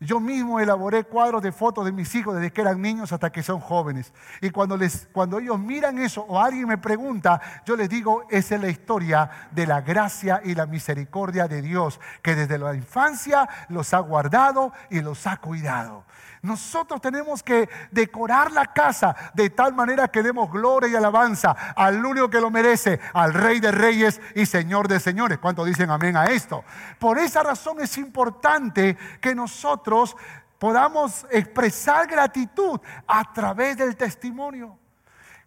[0.02, 3.44] Yo mismo elaboré cuadros de fotos de mis hijos desde que eran niños hasta que
[3.44, 4.14] son jóvenes.
[4.40, 8.56] Y cuando, les, cuando ellos miran eso o alguien me pregunta, yo les digo, esa
[8.56, 13.50] es la historia de la gracia y la misericordia de Dios, que desde la infancia
[13.68, 16.06] los ha guardado y los ha cuidado.
[16.42, 22.04] Nosotros tenemos que decorar la casa de tal manera que demos gloria y alabanza al
[22.06, 25.40] único que lo merece, al Rey de Reyes y Señor de Señores.
[25.40, 26.64] ¿Cuántos dicen amén a esto?
[26.98, 30.16] Por esa razón es importante que nosotros
[30.60, 34.78] podamos expresar gratitud a través del testimonio,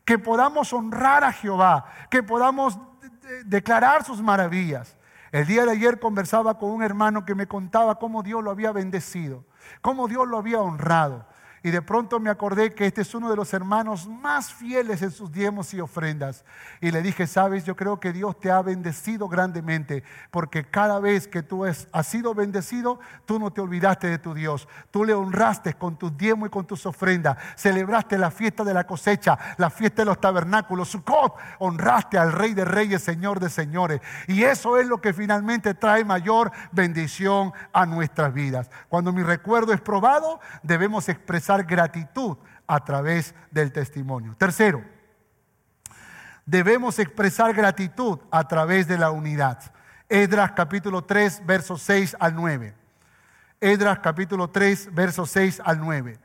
[0.04, 2.78] que podamos honrar a Jehová, que podamos
[3.46, 4.96] declarar sus maravillas.
[5.30, 8.72] El día de ayer conversaba con un hermano que me contaba cómo Dios lo había
[8.72, 9.44] bendecido
[9.80, 11.24] cómo Dios lo había honrado.
[11.64, 15.12] Y de pronto me acordé que este es uno de los hermanos más fieles en
[15.12, 16.44] sus diezmos y ofrendas.
[16.80, 20.02] Y le dije, sabes, yo creo que Dios te ha bendecido grandemente,
[20.32, 24.66] porque cada vez que tú has sido bendecido, tú no te olvidaste de tu Dios.
[24.90, 27.38] Tú le honraste con tus diezmos y con tus ofrendas.
[27.54, 31.34] Celebraste la fiesta de la cosecha, la fiesta de los tabernáculos, Sukkot.
[31.60, 34.00] Honraste al Rey de Reyes, Señor de Señores.
[34.26, 38.68] Y eso es lo que finalmente trae mayor bendición a nuestras vidas.
[38.88, 42.36] Cuando mi recuerdo es probado, debemos expresar gratitud
[42.66, 44.34] a través del testimonio.
[44.36, 44.82] Tercero,
[46.46, 49.59] debemos expresar gratitud a través de la unidad.
[50.09, 52.74] Edras capítulo 3, versos 6 al 9.
[53.61, 56.18] Edras capítulo 3, versos 6 al 9.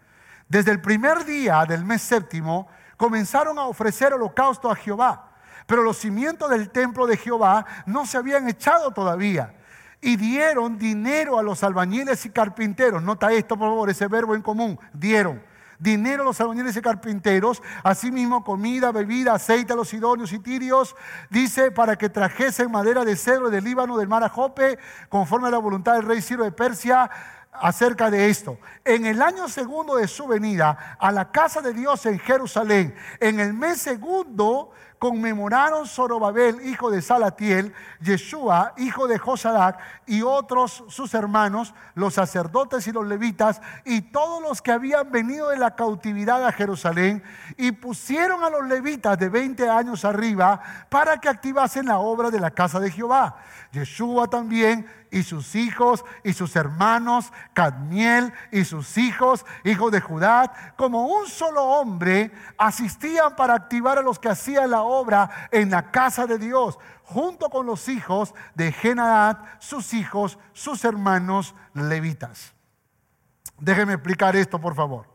[0.48, 5.32] Desde el primer día del mes séptimo comenzaron a ofrecer holocausto a Jehová,
[5.66, 9.54] pero los cimientos del templo de Jehová no se habían echado todavía
[10.02, 13.02] y dieron dinero a los albañiles y carpinteros.
[13.02, 14.80] Nota esto, por favor, ese verbo en común.
[14.94, 15.42] Dieron
[15.80, 20.96] dinero a los albañiles y carpinteros, asimismo comida, bebida, aceite a los sidonios y tirios,
[21.30, 24.78] dice, para que trajesen madera de cedro del Líbano, del mar Ajope,
[25.10, 27.10] conforme a la voluntad del rey Ciro de Persia,
[27.60, 28.60] acerca de esto.
[28.86, 33.40] En el año segundo de su venida a la casa de Dios en Jerusalén, en
[33.40, 41.14] el mes segundo, conmemoraron Zorobabel, hijo de Salatiel, Yeshua, hijo de Josadac, y otros sus
[41.14, 46.46] hermanos, los sacerdotes y los levitas, y todos los que habían venido de la cautividad
[46.46, 47.24] a Jerusalén,
[47.58, 52.40] y pusieron a los levitas de 20 años arriba para que activasen la obra de
[52.40, 53.38] la casa de Jehová.
[53.72, 60.74] Yeshua también y sus hijos y sus hermanos, Cadmiel y sus hijos, hijos de Judá,
[60.76, 65.92] como un solo hombre, asistían para activar a los que hacían la obra en la
[65.92, 72.54] casa de Dios, junto con los hijos de Genadad, sus hijos, sus hermanos levitas.
[73.60, 75.08] Déjenme explicar esto, por favor.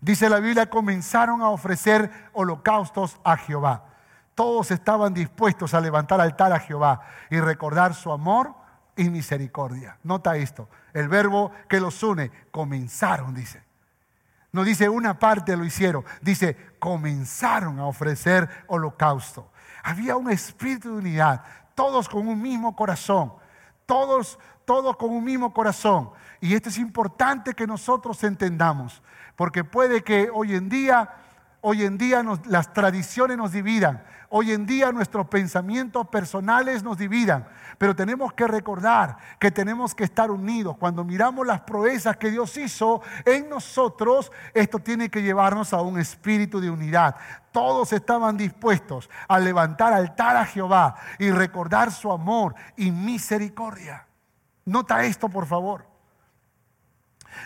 [0.00, 3.95] Dice la Biblia, comenzaron a ofrecer holocaustos a Jehová.
[4.36, 8.54] Todos estaban dispuestos a levantar altar a Jehová y recordar su amor
[8.94, 9.98] y misericordia.
[10.04, 13.64] Nota esto, el verbo que los une, comenzaron, dice.
[14.52, 19.50] No dice una parte lo hicieron, dice comenzaron a ofrecer holocausto.
[19.82, 21.42] Había un espíritu de unidad,
[21.74, 23.32] todos con un mismo corazón,
[23.86, 26.10] todos, todos con un mismo corazón.
[26.42, 29.02] Y esto es importante que nosotros entendamos,
[29.34, 31.08] porque puede que hoy en día,
[31.68, 37.48] hoy en día las tradiciones nos dividan, hoy en día nuestros pensamientos personales nos dividan,
[37.76, 40.76] pero tenemos que recordar que tenemos que estar unidos.
[40.78, 45.98] Cuando miramos las proezas que Dios hizo en nosotros, esto tiene que llevarnos a un
[45.98, 47.16] espíritu de unidad.
[47.50, 54.06] Todos estaban dispuestos a levantar altar a Jehová y recordar su amor y misericordia.
[54.64, 55.95] Nota esto, por favor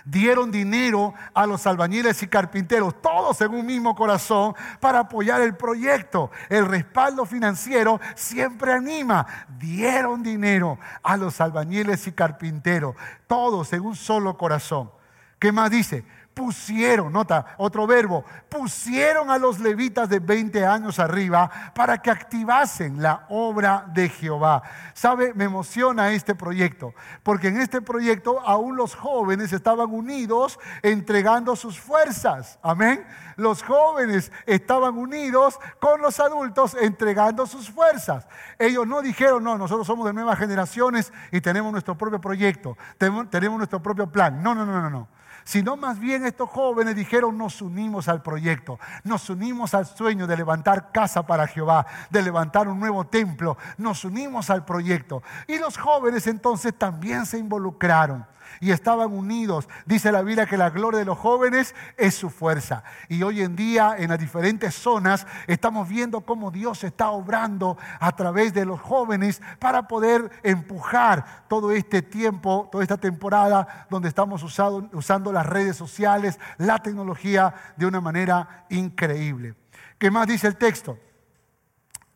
[0.04, 5.56] dieron dinero a los albañiles y carpinteros, todos en un mismo corazón, para apoyar el
[5.56, 6.30] proyecto.
[6.48, 9.26] El respaldo financiero siempre anima.
[9.58, 12.94] Dieron dinero a los albañiles y carpinteros,
[13.26, 14.90] todos en un solo corazón.
[15.38, 16.04] ¿Qué más dice?
[16.34, 23.02] Pusieron, nota, otro verbo, pusieron a los levitas de 20 años arriba para que activasen
[23.02, 24.62] la obra de Jehová.
[24.94, 25.34] ¿Sabe?
[25.34, 31.78] Me emociona este proyecto, porque en este proyecto aún los jóvenes estaban unidos entregando sus
[31.78, 32.58] fuerzas.
[32.62, 33.04] Amén.
[33.36, 38.26] Los jóvenes estaban unidos con los adultos entregando sus fuerzas.
[38.58, 43.58] Ellos no dijeron, no, nosotros somos de nuevas generaciones y tenemos nuestro propio proyecto, tenemos
[43.58, 44.42] nuestro propio plan.
[44.42, 48.78] No, no, no, no, no sino más bien estos jóvenes dijeron, nos unimos al proyecto,
[49.04, 54.04] nos unimos al sueño de levantar casa para Jehová, de levantar un nuevo templo, nos
[54.04, 55.22] unimos al proyecto.
[55.46, 58.26] Y los jóvenes entonces también se involucraron
[58.58, 59.68] y estaban unidos.
[59.86, 62.82] Dice la Biblia que la gloria de los jóvenes es su fuerza.
[63.08, 68.12] Y hoy en día en las diferentes zonas estamos viendo cómo Dios está obrando a
[68.12, 74.42] través de los jóvenes para poder empujar todo este tiempo, toda esta temporada donde estamos
[74.42, 79.54] usando las redes sociales, la tecnología de una manera increíble.
[79.98, 80.98] ¿Qué más dice el texto?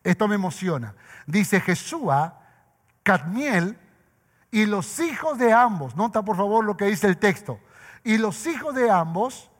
[0.02, 0.94] Esto me emociona.
[1.26, 2.40] Dice Jesúa,
[3.02, 3.78] Cadmiel,
[4.54, 7.58] y los hijos de ambos, nota por favor lo que dice el texto,
[8.04, 9.50] y los hijos de ambos,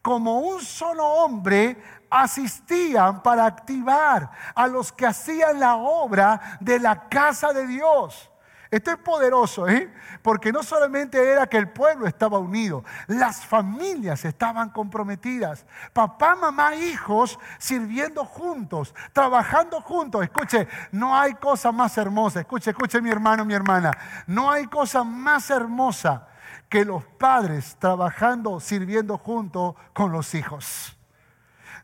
[0.00, 7.08] como un solo hombre, asistían para activar a los que hacían la obra de la
[7.08, 8.30] casa de Dios.
[8.74, 9.88] Esto es poderoso, ¿eh?
[10.20, 15.64] porque no solamente era que el pueblo estaba unido, las familias estaban comprometidas.
[15.92, 20.24] Papá, mamá, hijos sirviendo juntos, trabajando juntos.
[20.24, 22.40] Escuche, no hay cosa más hermosa.
[22.40, 23.92] Escuche, escuche mi hermano, mi hermana.
[24.26, 26.26] No hay cosa más hermosa
[26.68, 30.98] que los padres trabajando, sirviendo juntos con los hijos.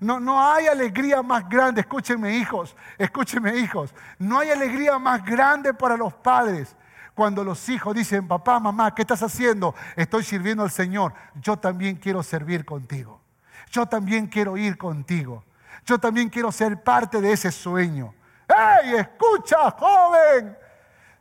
[0.00, 5.72] No, no hay alegría más grande, escúchenme hijos, escúchenme hijos, no hay alegría más grande
[5.72, 6.74] para los padres
[7.20, 9.74] cuando los hijos dicen, papá, mamá, ¿qué estás haciendo?
[9.94, 11.12] Estoy sirviendo al Señor.
[11.34, 13.20] Yo también quiero servir contigo.
[13.70, 15.44] Yo también quiero ir contigo.
[15.84, 18.14] Yo también quiero ser parte de ese sueño.
[18.48, 20.56] ¡Hey, escucha, joven!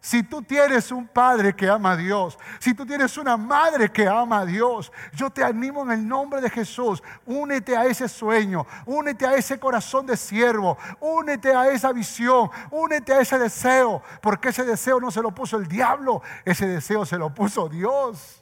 [0.01, 4.07] Si tú tienes un padre que ama a Dios, si tú tienes una madre que
[4.07, 7.03] ama a Dios, yo te animo en el nombre de Jesús.
[7.25, 13.11] Únete a ese sueño, únete a ese corazón de siervo, únete a esa visión, únete
[13.11, 17.17] a ese deseo, porque ese deseo no se lo puso el diablo, ese deseo se
[17.17, 18.41] lo puso Dios.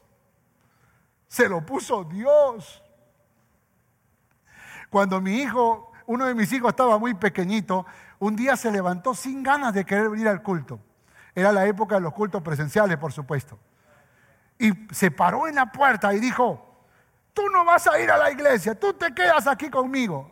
[1.28, 2.84] Se lo puso Dios.
[4.92, 7.86] Cuando mi hijo, uno de mis hijos estaba muy pequeñito,
[8.20, 10.80] un día se levantó sin ganas de querer venir al culto.
[11.38, 13.60] Era la época de los cultos presenciales, por supuesto.
[14.58, 16.84] Y se paró en la puerta y dijo,
[17.32, 20.32] tú no vas a ir a la iglesia, tú te quedas aquí conmigo.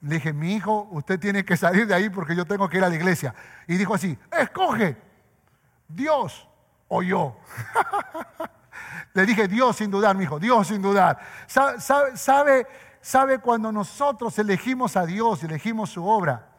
[0.00, 2.84] Le dije, mi hijo, usted tiene que salir de ahí porque yo tengo que ir
[2.84, 3.34] a la iglesia.
[3.66, 4.96] Y dijo así, escoge,
[5.88, 6.48] Dios
[6.86, 7.36] o yo.
[9.14, 11.18] Le dije, Dios sin dudar, mi hijo, Dios sin dudar.
[11.48, 12.66] ¿Sabe, sabe,
[13.00, 16.50] sabe cuando nosotros elegimos a Dios, elegimos su obra?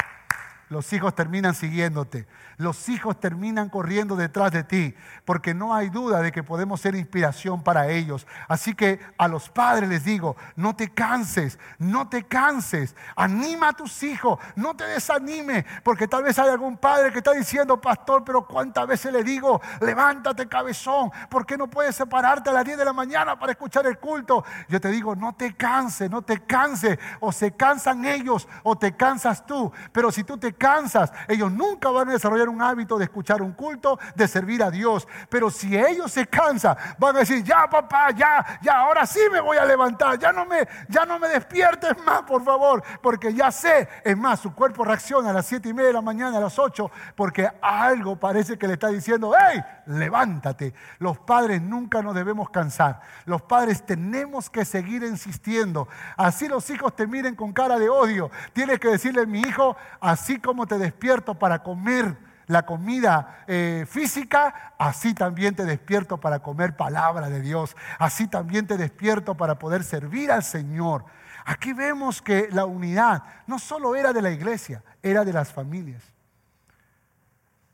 [0.69, 2.27] Los hijos terminan siguiéndote.
[2.57, 4.93] Los hijos terminan corriendo detrás de ti,
[5.25, 8.27] porque no hay duda de que podemos ser inspiración para ellos.
[8.47, 13.73] Así que a los padres les digo, no te canses, no te canses, anima a
[13.73, 18.23] tus hijos, no te desanime, porque tal vez hay algún padre que está diciendo, pastor,
[18.23, 22.77] pero cuántas veces le digo, levántate cabezón, ¿por qué no puedes separarte a las 10
[22.77, 24.43] de la mañana para escuchar el culto?
[24.67, 28.95] Yo te digo, no te canses, no te canses, o se cansan ellos o te
[28.95, 33.05] cansas tú, pero si tú te cansas, ellos nunca van a desarrollar un hábito de
[33.05, 35.07] escuchar un culto, de servir a Dios.
[35.29, 39.39] Pero si ellos se cansan, van a decir, ya papá, ya, ya, ahora sí me
[39.39, 43.51] voy a levantar, ya no me, ya no me despiertes más, por favor, porque ya
[43.51, 46.41] sé, es más, su cuerpo reacciona a las siete y media de la mañana, a
[46.41, 50.73] las 8, porque algo parece que le está diciendo, hey, levántate.
[50.99, 53.01] Los padres nunca nos debemos cansar.
[53.25, 55.87] Los padres tenemos que seguir insistiendo.
[56.15, 58.29] Así los hijos te miren con cara de odio.
[58.53, 64.73] Tienes que decirle, mi hijo, así como te despierto para comer la comida eh, física,
[64.79, 67.75] así también te despierto para comer palabra de Dios.
[67.97, 71.05] Así también te despierto para poder servir al Señor.
[71.45, 76.03] Aquí vemos que la unidad no solo era de la iglesia, era de las familias.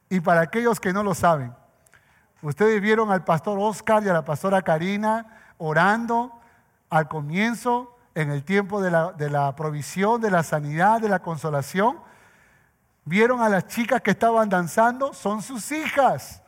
[0.10, 1.54] Y para aquellos que no lo saben,
[2.48, 6.32] ustedes vieron al pastor Oscar y a la pastora Karina orando
[6.90, 11.20] al comienzo, en el tiempo de la, de la provisión, de la sanidad, de la
[11.20, 12.00] consolación.
[13.04, 16.42] Vieron a las chicas que estaban danzando, son sus hijas.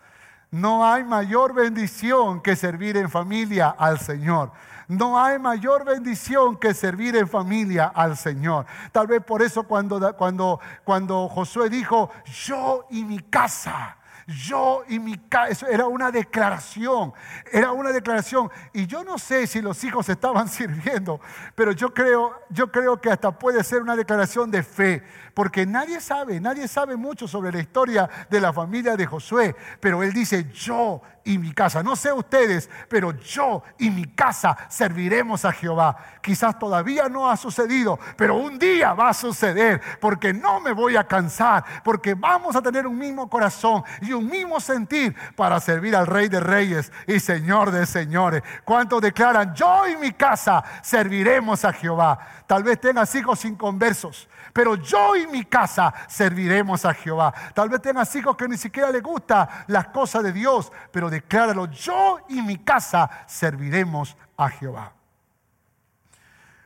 [0.49, 4.53] No hay mayor bendición que servir en familia al Señor.
[4.87, 8.65] No hay mayor bendición que servir en familia al Señor.
[8.93, 12.09] Tal vez por eso cuando, cuando, cuando Josué dijo,
[12.45, 17.13] yo y mi casa, yo y mi casa, era una declaración,
[17.51, 18.49] era una declaración.
[18.73, 21.21] Y yo no sé si los hijos estaban sirviendo,
[21.55, 25.03] pero yo creo, yo creo que hasta puede ser una declaración de fe
[25.37, 30.01] porque nadie sabe, nadie sabe mucho sobre la historia de la familia de Josué, pero
[30.01, 35.43] él dice, yo y mi casa, no sé ustedes, pero yo y mi casa serviremos
[35.43, 35.97] a Jehová.
[36.21, 40.95] Quizás todavía no ha sucedido, pero un día va a suceder, porque no me voy
[40.95, 45.97] a cansar, porque vamos a tener un mismo corazón y un mismo sentir para servir
[45.97, 48.41] al Rey de Reyes y Señor de Señores.
[48.63, 52.19] ¿Cuántos declaran, yo y mi casa serviremos a Jehová?
[52.47, 57.31] Tal vez tengas hijos inconversos pero yo y mi casa serviremos a Jehová.
[57.53, 61.67] Tal vez tengas hijos que ni siquiera les gusta las cosas de Dios, pero decláralo,
[61.67, 64.93] yo y mi casa serviremos a Jehová.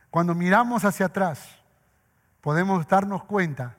[0.08, 1.46] Cuando miramos hacia atrás,
[2.40, 3.76] podemos darnos cuenta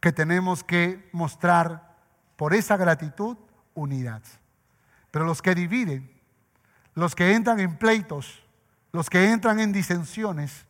[0.00, 1.96] que tenemos que mostrar
[2.36, 3.36] por esa gratitud
[3.74, 4.22] unidad.
[5.10, 6.10] Pero los que dividen,
[6.94, 8.42] los que entran en pleitos,
[8.90, 10.64] los que entran en disensiones,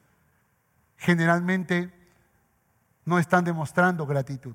[0.96, 2.03] generalmente
[3.04, 4.54] no están demostrando gratitud.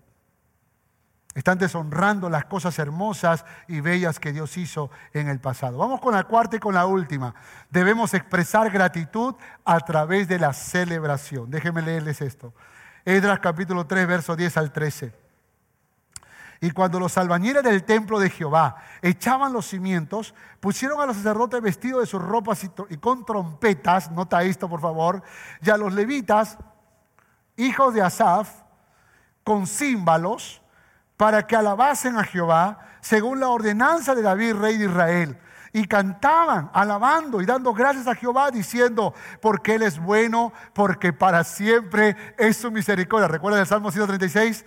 [1.36, 5.78] Están deshonrando las cosas hermosas y bellas que Dios hizo en el pasado.
[5.78, 7.36] Vamos con la cuarta y con la última.
[7.70, 11.52] Debemos expresar gratitud a través de la celebración.
[11.52, 12.54] Déjenme leerles esto.
[13.06, 15.14] Edras capítulo 3, verso 10 al 13.
[16.62, 21.62] Y cuando los albañiles del templo de Jehová echaban los cimientos, pusieron a los sacerdotes
[21.62, 25.24] vestidos de sus ropas y, con trompetas, nota esto por favor,
[25.62, 26.58] y a los levitas
[27.60, 28.50] hijos de Asaf,
[29.44, 30.62] con címbalos,
[31.18, 35.38] para que alabasen a Jehová, según la ordenanza de David, rey de Israel.
[35.72, 41.44] Y cantaban, alabando y dando gracias a Jehová, diciendo, porque Él es bueno, porque para
[41.44, 43.28] siempre es su misericordia.
[43.28, 44.66] ¿Recuerdan el Salmo 136?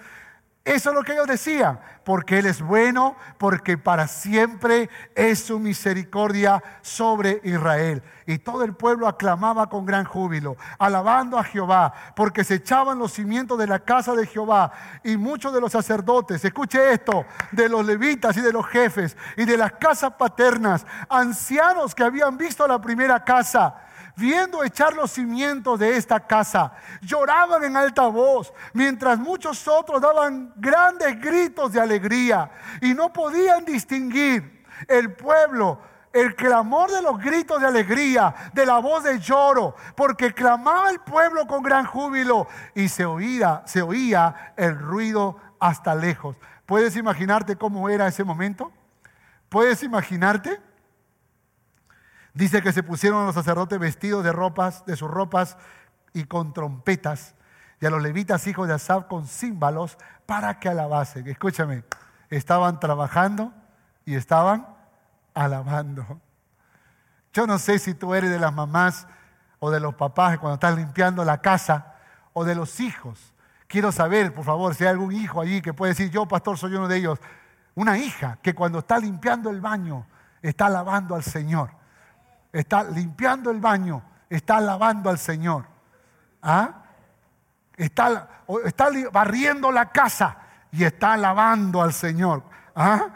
[0.64, 5.58] Eso es lo que ellos decían, porque Él es bueno, porque para siempre es su
[5.58, 8.00] misericordia sobre Israel.
[8.26, 13.12] Y todo el pueblo aclamaba con gran júbilo, alabando a Jehová, porque se echaban los
[13.12, 14.70] cimientos de la casa de Jehová.
[15.02, 19.44] Y muchos de los sacerdotes, escuche esto, de los levitas y de los jefes y
[19.44, 23.74] de las casas paternas, ancianos que habían visto la primera casa,
[24.22, 30.52] viendo echar los cimientos de esta casa, lloraban en alta voz, mientras muchos otros daban
[30.56, 32.48] grandes gritos de alegría
[32.80, 35.80] y no podían distinguir el pueblo
[36.12, 41.00] el clamor de los gritos de alegría, de la voz de lloro, porque clamaba el
[41.00, 46.36] pueblo con gran júbilo y se oía, se oía el ruido hasta lejos.
[46.66, 48.70] ¿Puedes imaginarte cómo era ese momento?
[49.48, 50.60] ¿Puedes imaginarte?
[52.34, 55.58] Dice que se pusieron a los sacerdotes vestidos de ropas, de sus ropas
[56.14, 57.34] y con trompetas,
[57.80, 61.26] y a los levitas hijos de Asaf con címbalos para que alabasen.
[61.28, 61.84] Escúchame,
[62.30, 63.52] estaban trabajando
[64.06, 64.66] y estaban
[65.34, 66.20] alabando.
[67.32, 69.06] Yo no sé si tú eres de las mamás
[69.58, 71.96] o de los papás cuando estás limpiando la casa
[72.32, 73.34] o de los hijos.
[73.66, 76.74] Quiero saber, por favor, si hay algún hijo allí que puede decir, yo pastor soy
[76.74, 77.18] uno de ellos.
[77.74, 80.06] Una hija que cuando está limpiando el baño
[80.40, 81.81] está alabando al Señor
[82.52, 85.66] está limpiando el baño, está alabando al Señor.
[86.42, 86.82] ¿Ah?
[87.76, 88.28] Está,
[88.64, 90.36] está barriendo la casa
[90.70, 92.42] y está alabando al Señor.
[92.74, 93.08] Ah,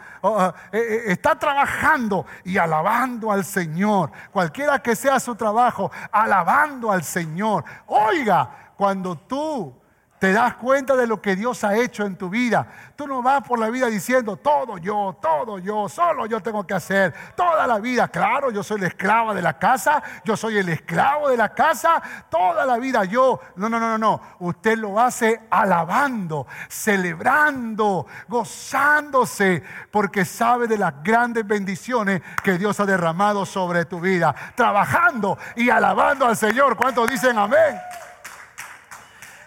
[0.73, 4.13] eh, eh, está trabajando y alabando al Señor.
[4.31, 7.65] Cualquiera que sea su trabajo, alabando al Señor.
[7.87, 9.75] Oiga, cuando tú
[10.19, 12.67] Te das cuenta de lo que Dios ha hecho en tu vida.
[12.97, 16.73] Tú no vas por la vida diciendo, todo yo, todo yo, solo yo tengo que
[16.73, 18.09] hacer, toda la vida.
[18.09, 22.03] Claro, yo soy la esclava de la casa, yo soy el esclavo de la casa,
[22.31, 23.41] toda la vida yo.
[23.57, 24.21] No, no, no, no, no.
[24.39, 32.87] Usted lo hace alabando, celebrando, gozándose, porque sabe de las grandes bendiciones que Dios ha
[32.87, 34.35] derramado sobre tu vida.
[34.55, 36.75] Trabajando y alabando al Señor.
[36.77, 37.77] ¿Cuántos dicen amén?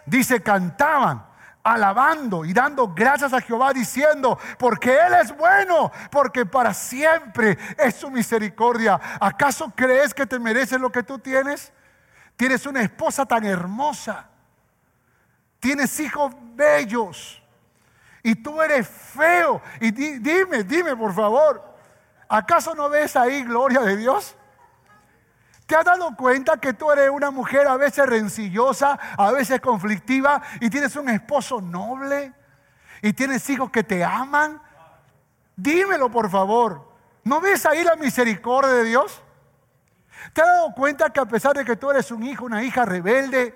[0.09, 1.29] Dice, cantaban
[1.63, 7.95] alabando y dando gracias a Jehová diciendo, porque Él es bueno, porque para siempre es
[7.95, 8.99] su misericordia.
[9.19, 11.71] ¿Acaso crees que te mereces lo que tú tienes?
[12.35, 14.29] Tienes una esposa tan hermosa,
[15.59, 17.43] tienes hijos bellos
[18.23, 19.61] y tú eres feo.
[19.81, 21.61] Y dime, dime por favor,
[22.27, 24.35] ¿acaso no ves ahí gloria de Dios?
[25.69, 30.41] ¿Te has dado cuenta que tú eres una mujer a veces rencillosa, a veces conflictiva
[30.59, 32.33] y tienes un esposo noble
[33.03, 34.59] y tienes hijos que te aman?
[35.55, 36.91] Dímelo por favor.
[37.23, 39.21] ¿No ves ahí la misericordia de Dios?
[40.33, 42.83] ¿Te has dado cuenta que a pesar de que tú eres un hijo, una hija
[42.83, 43.55] rebelde,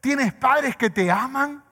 [0.00, 1.62] tienes padres que te aman?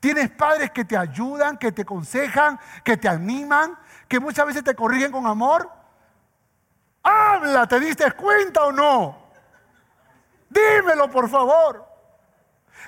[0.00, 3.78] Tienes padres que te ayudan, que te aconsejan, que te animan,
[4.08, 5.75] que muchas veces te corrigen con amor.
[7.08, 9.16] Habla, ¿te diste cuenta o no?
[10.50, 11.86] Dímelo, por favor.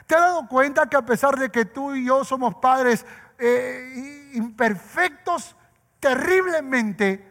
[0.08, 3.06] ¿Te has dado cuenta que a pesar de que tú y yo somos padres
[3.38, 5.54] eh, imperfectos,
[6.00, 7.30] terriblemente,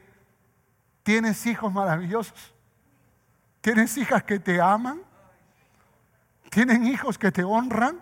[1.04, 2.54] tienes hijos maravillosos?
[3.60, 5.02] ¿Tienes hijas que te aman?
[6.50, 8.02] ¿Tienen hijos que te honran?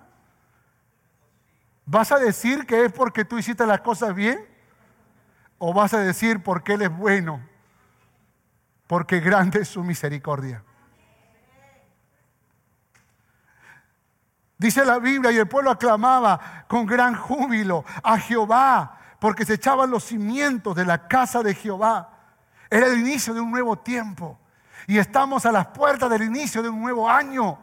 [1.87, 4.47] ¿Vas a decir que es porque tú hiciste las cosas bien?
[5.57, 7.54] ¿O vas a decir porque Él es bueno?
[8.87, 10.63] Porque grande es su misericordia.
[14.57, 19.89] Dice la Biblia, y el pueblo aclamaba con gran júbilo a Jehová, porque se echaban
[19.89, 22.09] los cimientos de la casa de Jehová.
[22.69, 24.39] Era el inicio de un nuevo tiempo.
[24.87, 27.57] Y estamos a las puertas del inicio de un nuevo año.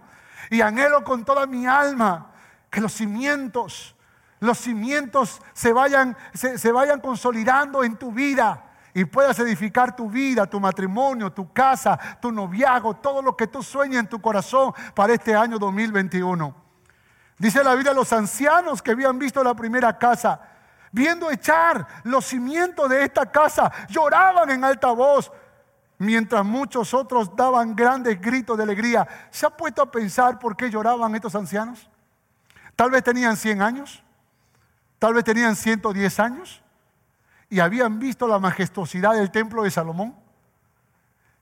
[0.50, 2.32] Y anhelo con toda mi alma
[2.68, 3.94] que los cimientos,
[4.40, 10.10] los cimientos se vayan, se, se vayan consolidando en tu vida y puedas edificar tu
[10.10, 14.72] vida, tu matrimonio, tu casa, tu noviazgo, todo lo que tú sueñas en tu corazón
[14.94, 16.54] para este año 2021.
[17.38, 20.40] Dice la Biblia, los ancianos que habían visto la primera casa,
[20.92, 25.32] viendo echar los cimientos de esta casa, lloraban en alta voz,
[25.96, 29.08] mientras muchos otros daban grandes gritos de alegría.
[29.30, 31.88] ¿Se ha puesto a pensar por qué lloraban estos ancianos?
[32.76, 34.02] Tal vez tenían 100 años,
[34.98, 36.62] tal vez tenían 110 años
[37.52, 40.16] y habían visto la majestuosidad del templo de Salomón?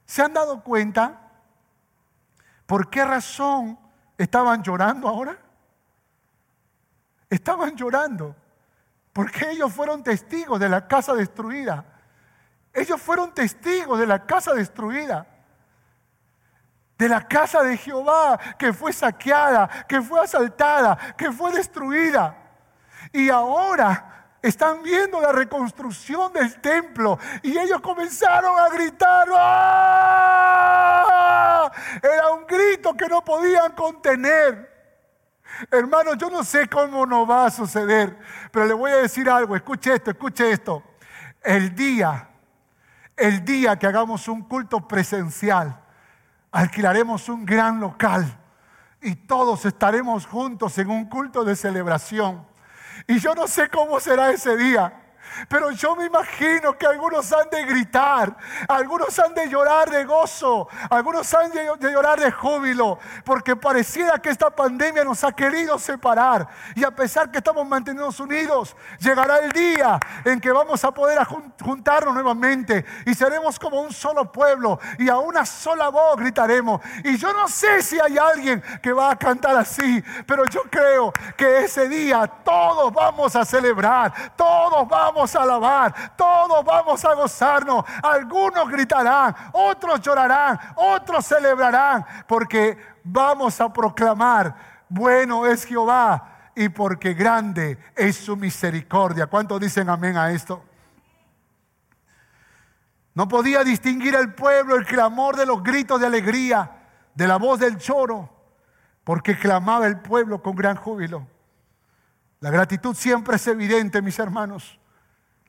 [0.04, 1.20] ¿Se han dado cuenta
[2.66, 3.78] por qué razón
[4.18, 5.38] estaban llorando ahora?
[7.28, 8.34] Estaban llorando
[9.12, 11.84] porque ellos fueron testigos de la casa destruida.
[12.74, 15.28] Ellos fueron testigos de la casa destruida.
[16.98, 22.36] De la casa de Jehová que fue saqueada, que fue asaltada, que fue destruida.
[23.12, 29.28] Y ahora están viendo la reconstrucción del templo y ellos comenzaron a gritar.
[29.36, 30.70] ¡Ah!
[32.02, 34.70] Era un grito que no podían contener.
[35.70, 38.16] Hermanos, yo no sé cómo nos va a suceder,
[38.50, 39.54] pero le voy a decir algo.
[39.56, 40.82] Escuche esto, escuche esto.
[41.42, 42.30] El día,
[43.16, 45.78] el día que hagamos un culto presencial,
[46.50, 48.38] alquilaremos un gran local
[49.02, 52.49] y todos estaremos juntos en un culto de celebración.
[53.10, 54.99] Y yo no sé cómo será ese día.
[55.48, 58.36] Pero yo me imagino que algunos han de gritar,
[58.68, 64.30] algunos han de llorar de gozo, algunos han de llorar de júbilo, porque pareciera que
[64.30, 66.48] esta pandemia nos ha querido separar.
[66.74, 71.18] Y a pesar que estamos mantenidos unidos, llegará el día en que vamos a poder
[71.62, 76.80] juntarnos nuevamente y seremos como un solo pueblo y a una sola voz gritaremos.
[77.04, 81.12] Y yo no sé si hay alguien que va a cantar así, pero yo creo
[81.36, 87.84] que ese día todos vamos a celebrar, todos vamos a alabar, todos vamos a gozarnos.
[88.02, 94.54] Algunos gritarán, otros llorarán, otros celebrarán, porque vamos a proclamar,
[94.88, 99.26] bueno es Jehová y porque grande es su misericordia.
[99.26, 100.64] ¿Cuántos dicen amén a esto?
[103.14, 106.70] No podía distinguir el pueblo el clamor de los gritos de alegría,
[107.14, 108.30] de la voz del choro,
[109.04, 111.26] porque clamaba el pueblo con gran júbilo.
[112.40, 114.79] La gratitud siempre es evidente, mis hermanos.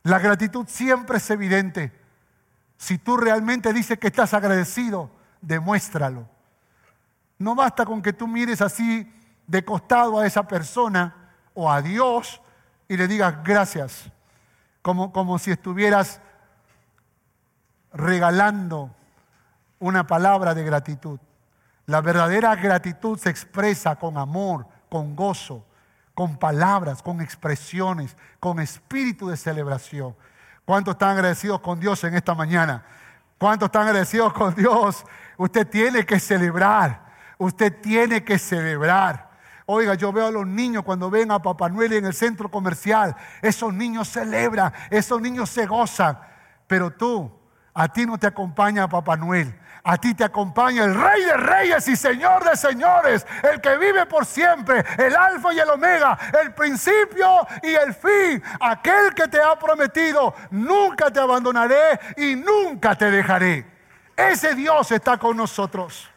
[0.04, 1.92] La gratitud siempre es evidente.
[2.78, 6.28] Si tú realmente dices que estás agradecido, demuéstralo.
[7.38, 9.12] No basta con que tú mires así
[9.48, 12.42] de costado a esa persona o a Dios
[12.88, 14.12] y le digas gracias,
[14.82, 16.22] como, como si estuvieras
[17.94, 18.94] regalando
[19.80, 21.20] una palabra de gratitud.
[21.86, 25.66] La verdadera gratitud se expresa con amor, con gozo,
[26.14, 30.16] con palabras, con expresiones, con espíritu de celebración.
[30.66, 32.84] ¿Cuántos están agradecidos con Dios en esta mañana?
[33.38, 35.04] ¿Cuántos están agradecidos con Dios?
[35.38, 37.12] Usted tiene que celebrar.
[37.38, 39.32] Usted tiene que celebrar.
[39.66, 43.16] Oiga, yo veo a los niños cuando ven a Papá Noel en el centro comercial.
[43.42, 46.20] Esos niños celebran, esos niños se gozan.
[46.68, 47.32] Pero tú,
[47.74, 49.58] a ti no te acompaña Papá Noel.
[49.84, 54.06] A ti te acompaña el Rey de Reyes y Señor de Señores, el que vive
[54.06, 59.42] por siempre, el Alfa y el Omega, el principio y el fin, aquel que te
[59.42, 63.66] ha prometido, nunca te abandonaré y nunca te dejaré.
[64.16, 66.08] Ese Dios está con nosotros.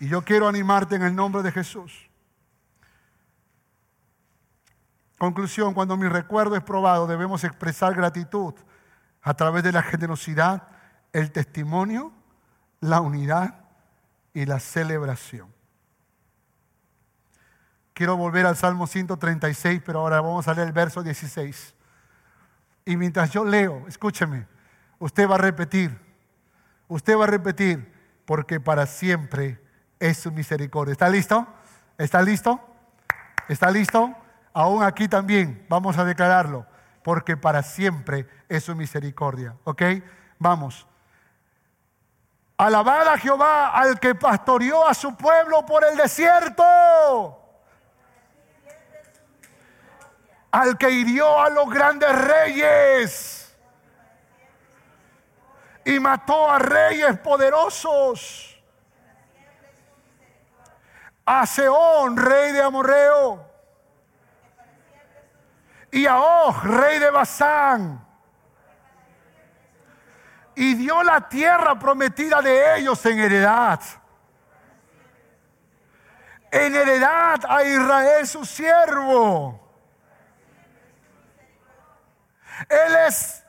[0.00, 2.10] Y yo quiero animarte en el nombre de Jesús.
[5.18, 8.54] Conclusión, cuando mi recuerdo es probado, debemos expresar gratitud
[9.20, 10.66] a través de la generosidad,
[11.12, 12.12] el testimonio,
[12.80, 13.64] la unidad
[14.32, 15.52] y la celebración.
[17.92, 21.74] Quiero volver al Salmo 136, pero ahora vamos a leer el verso 16.
[22.86, 24.46] Y mientras yo leo, escúcheme,
[24.98, 25.98] usted va a repetir,
[26.88, 27.92] usted va a repetir,
[28.24, 29.60] porque para siempre
[29.98, 30.92] es su misericordia.
[30.92, 31.46] ¿Está listo?
[31.98, 32.60] ¿Está listo?
[33.48, 34.16] ¿Está listo?
[34.52, 36.66] Aún aquí también vamos a declararlo,
[37.04, 39.56] porque para siempre es su misericordia.
[39.64, 39.82] ¿Ok?
[40.38, 40.86] Vamos.
[42.60, 47.38] Alabad a Jehová al que pastoreó a su pueblo por el desierto.
[50.50, 53.56] Al que hirió a los grandes reyes.
[55.86, 58.50] Y mató a reyes poderosos
[61.24, 63.46] a Seón, rey de Amorreo,
[65.92, 68.04] y a Og, rey de Basán,
[70.60, 73.80] y dio la tierra prometida de ellos en heredad.
[76.50, 79.58] En heredad a Israel su siervo.
[82.68, 83.42] Él es,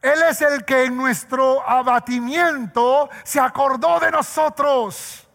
[0.00, 5.28] él es el que en nuestro abatimiento se acordó de nosotros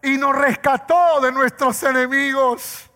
[0.00, 2.90] y nos rescató de nuestros enemigos.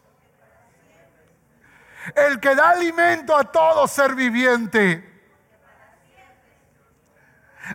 [2.15, 5.16] El que da alimento a todo ser viviente.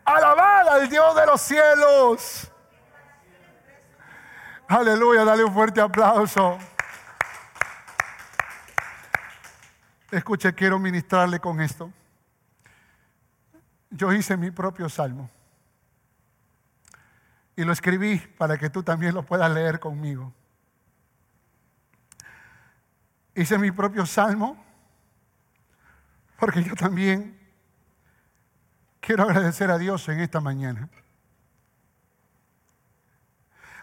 [0.06, 2.52] Alabad al Dios de los cielos.
[4.68, 6.58] Aleluya, dale un fuerte aplauso.
[10.12, 11.92] Escuche, quiero ministrarle con esto.
[13.90, 15.30] Yo hice mi propio salmo.
[17.56, 20.34] Y lo escribí para que tú también lo puedas leer conmigo.
[23.36, 24.64] Hice mi propio salmo
[26.38, 27.41] porque yo también
[29.02, 30.88] quiero agradecer a Dios en esta mañana.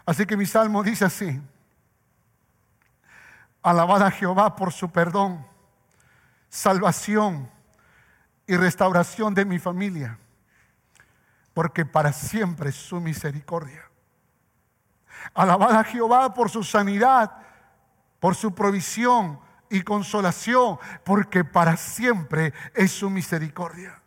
[0.05, 1.39] Así que mi salmo dice así.
[3.61, 5.45] Alabada a Jehová por su perdón,
[6.49, 7.51] salvación
[8.47, 10.17] y restauración de mi familia
[11.59, 13.83] porque para siempre es su misericordia.
[15.33, 17.31] Alabada a Jehová por su sanidad,
[18.21, 23.98] por su provisión y consolación, porque para siempre es su misericordia.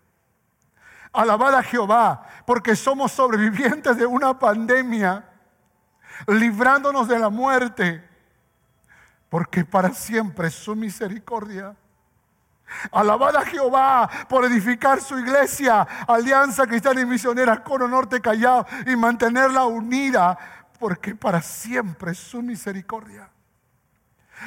[1.13, 5.25] Alabada a Jehová, porque somos sobrevivientes de una pandemia,
[6.27, 8.09] librándonos de la muerte,
[9.29, 11.77] porque para siempre es su misericordia.
[12.91, 18.97] Alabada a Jehová por edificar su iglesia, Alianza Cristiana y Misionera Cono Norte Callao y
[18.97, 20.39] mantenerla unida,
[20.79, 23.32] porque para siempre es su misericordia.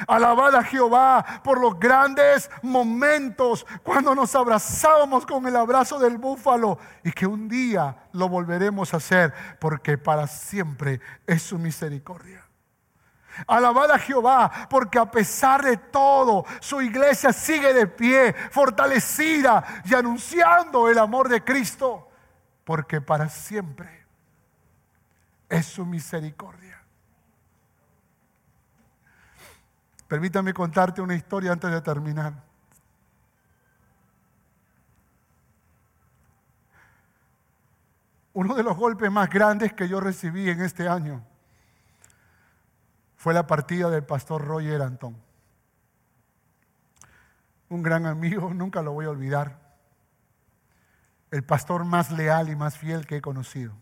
[0.06, 6.78] Alabada a Jehová por los grandes momentos cuando nos abrazábamos con el abrazo del búfalo
[7.04, 12.46] y que un día lo volveremos a hacer porque para siempre es su misericordia.
[13.46, 19.94] Alabada a Jehová, porque a pesar de todo, su iglesia sigue de pie, fortalecida y
[19.94, 22.08] anunciando el amor de Cristo,
[22.64, 24.06] porque para siempre
[25.48, 26.65] es su misericordia.
[30.08, 32.32] Permítame contarte una historia antes de terminar.
[38.32, 41.24] Uno de los golpes más grandes que yo recibí en este año
[43.16, 45.16] fue la partida del pastor Roger Antón.
[47.68, 49.58] Un gran amigo, nunca lo voy a olvidar.
[51.30, 53.72] El pastor más leal y más fiel que he conocido.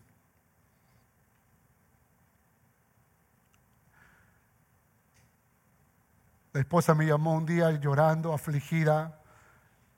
[6.55, 9.19] La esposa me llamó un día llorando, afligida.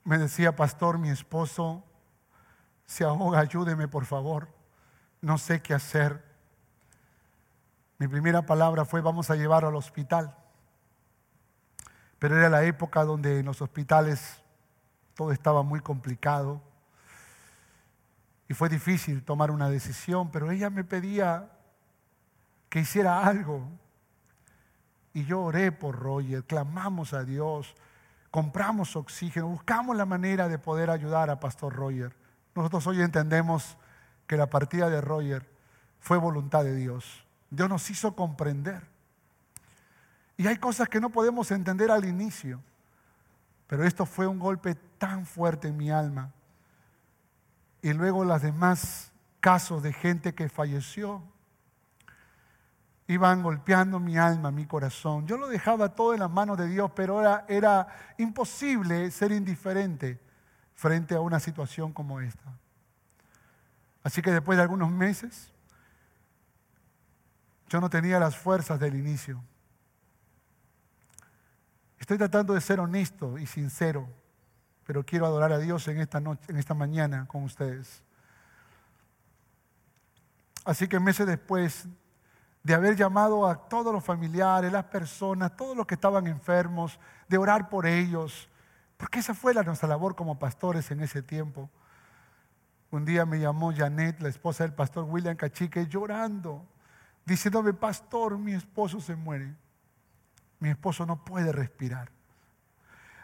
[0.04, 1.84] Me decía, pastor, mi esposo
[2.88, 4.48] se ahoga, ayúdeme por favor.
[5.22, 6.26] No sé qué hacer.
[8.00, 10.36] Mi primera palabra fue, vamos a llevarlo al hospital.
[12.18, 14.42] Pero era la época donde en los hospitales
[15.14, 16.60] todo estaba muy complicado.
[18.50, 21.52] Y fue difícil tomar una decisión, pero ella me pedía
[22.68, 23.70] que hiciera algo.
[25.18, 27.74] Y yo oré por Roger, clamamos a Dios,
[28.30, 32.16] compramos oxígeno, buscamos la manera de poder ayudar a Pastor Roger.
[32.54, 33.78] Nosotros hoy entendemos
[34.28, 35.50] que la partida de Roger
[36.00, 37.26] fue voluntad de Dios.
[37.50, 38.84] Dios nos hizo comprender.
[40.38, 42.62] Y hay cosas que no podemos entender al inicio,
[43.66, 46.32] pero esto fue un golpe tan fuerte en mi alma.
[47.82, 51.24] Y luego los demás casos de gente que falleció
[53.08, 55.26] iban golpeando mi alma, mi corazón.
[55.28, 57.88] Yo lo dejaba todo en las manos de Dios, pero era, era
[58.18, 60.20] imposible ser indiferente
[60.76, 62.54] frente a una situación como esta.
[64.04, 65.52] Así que después de algunos meses,
[67.70, 69.42] yo no tenía las fuerzas del inicio.
[71.98, 74.08] Estoy tratando de ser honesto y sincero,
[74.86, 78.04] pero quiero adorar a Dios en esta noche, en esta mañana con ustedes.
[80.64, 81.88] Así que meses después
[82.68, 87.00] de haber llamado a todos los familiares, las personas, todos los que estaban enfermos,
[87.30, 88.50] de orar por ellos,
[88.98, 91.70] porque esa fue la, nuestra labor como pastores en ese tiempo.
[92.92, 96.66] Un día me llamó Janet, la esposa del pastor William Cachique, llorando,
[97.26, 99.56] diciéndome, pastor, mi esposo se muere,
[100.60, 102.12] mi esposo no puede respirar.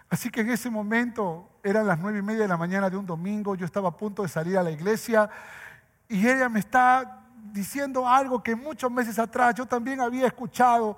[0.10, 3.06] Así que en ese momento eran las nueve y media de la mañana de un
[3.06, 5.30] domingo, yo estaba a punto de salir a la iglesia
[6.08, 10.98] y ella me está diciendo algo que muchos meses atrás yo también había escuchado.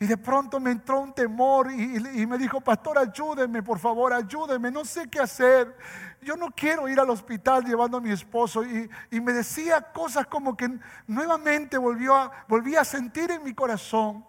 [0.00, 4.70] Y de pronto me entró un temor y, me dijo, pastor, ayúdeme, por favor, ayúdeme,
[4.70, 5.76] no sé qué hacer.
[6.22, 8.62] Yo no quiero ir al hospital llevando a mi esposo.
[8.64, 8.88] Y,
[9.20, 10.78] me decía cosas como que
[11.08, 14.24] nuevamente volvió a, volví a sentir en mi corazón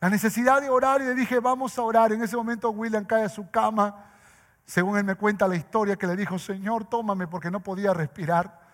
[0.00, 2.12] la necesidad de orar y le dije, vamos a orar.
[2.12, 4.04] En ese momento William cae a su cama.
[4.66, 8.69] Según él me cuenta la historia que le dijo, Señor, tómame porque no podía respirar.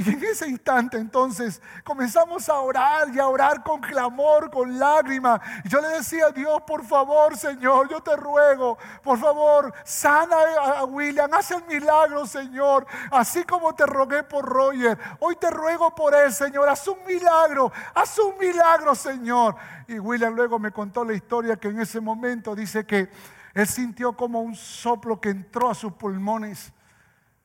[0.00, 5.42] Y en ese instante entonces comenzamos a orar y a orar con clamor, con lágrimas.
[5.62, 10.36] Y yo le decía a Dios, por favor, Señor, yo te ruego, por favor, sana
[10.78, 12.86] a William, haz el milagro, Señor.
[13.10, 17.70] Así como te rogué por Roger, hoy te ruego por él, Señor, haz un milagro,
[17.94, 19.54] haz un milagro, Señor.
[19.86, 23.10] Y William luego me contó la historia que en ese momento dice que
[23.52, 26.72] él sintió como un soplo que entró a sus pulmones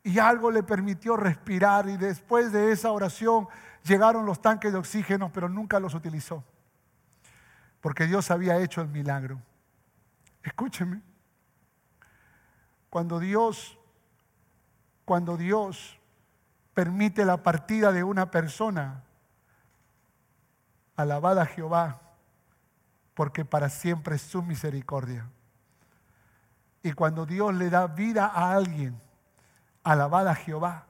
[0.06, 3.48] y algo le permitió respirar y después de esa oración
[3.84, 6.44] llegaron los tanques de oxígeno, pero nunca los utilizó,
[7.82, 9.42] porque Dios había hecho el milagro.
[10.44, 11.02] Escúcheme,
[12.92, 13.80] cuando Dios,
[15.06, 16.00] cuando Dios
[16.76, 19.02] permite la partida de una persona,
[20.96, 22.00] alabada Jehová,
[23.16, 25.28] porque para siempre es su misericordia.
[26.84, 29.02] Y cuando Dios le da vida a alguien,
[29.86, 30.88] Alabada a Jehová,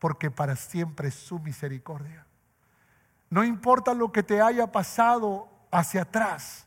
[0.00, 2.26] porque para siempre es su misericordia.
[3.30, 6.66] No importa lo que te haya pasado hacia atrás,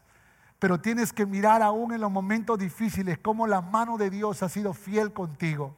[0.60, 4.50] pero tienes que mirar aún en los momentos difíciles cómo la mano de Dios ha
[4.50, 5.76] sido fiel contigo.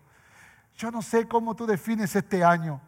[0.75, 2.81] Yo no sé cómo tú defines este año,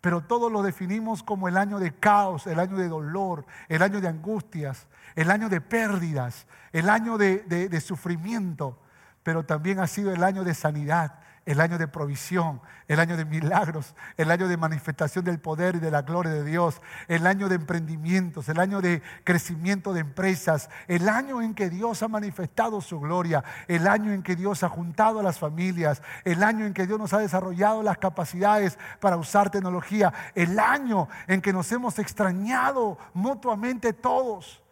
[0.00, 4.00] pero todos lo definimos como el año de caos, el año de dolor, el año
[4.00, 4.86] de angustias,
[5.16, 8.78] el año de pérdidas, el año de, de sufrimiento,
[9.24, 13.24] pero también ha sido el año de sanidad, el año de provisión, el año de
[13.24, 17.48] milagros, el año de manifestación del poder y de la gloria de Dios, el año
[17.48, 22.80] de emprendimientos, el año de crecimiento de empresas, el año en que Dios ha manifestado
[22.80, 26.74] su gloria, el año en que Dios ha juntado a las familias, el año en
[26.74, 31.72] que Dios nos ha desarrollado las capacidades para usar tecnología, el año en que nos
[31.72, 34.62] hemos extrañado mutuamente todos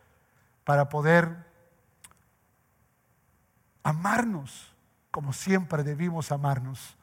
[0.65, 1.51] para poder
[3.83, 4.70] amarnos
[5.11, 6.97] como siempre debimos amarnos.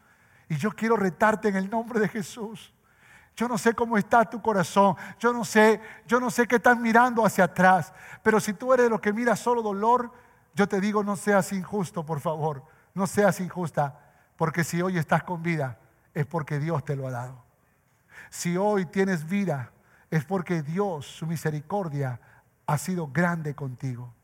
[0.50, 2.74] Y yo quiero retarte en el nombre de Jesús.
[3.36, 6.78] Yo no sé cómo está tu corazón, yo no sé, yo no sé qué estás
[6.80, 7.94] mirando hacia atrás,
[8.24, 10.12] pero si tú eres de los que mira solo dolor,
[10.56, 12.64] yo te digo no seas injusto, por favor,
[12.96, 14.00] no seas injusta,
[14.38, 15.78] porque si hoy estás con vida
[16.16, 17.44] es porque Dios te lo ha dado.
[18.32, 19.72] Si hoy tienes vida
[20.10, 22.20] es porque Dios, su misericordia,
[22.66, 24.16] ha sido grande contigo.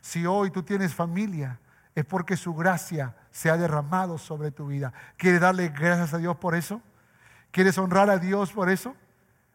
[0.00, 1.58] Si hoy tú tienes familia
[1.94, 4.92] es porque su gracia se ha derramado sobre tu vida.
[5.16, 6.80] ¿Quieres darle gracias a Dios por eso?
[7.50, 8.96] ¿Quieres honrar a Dios por eso?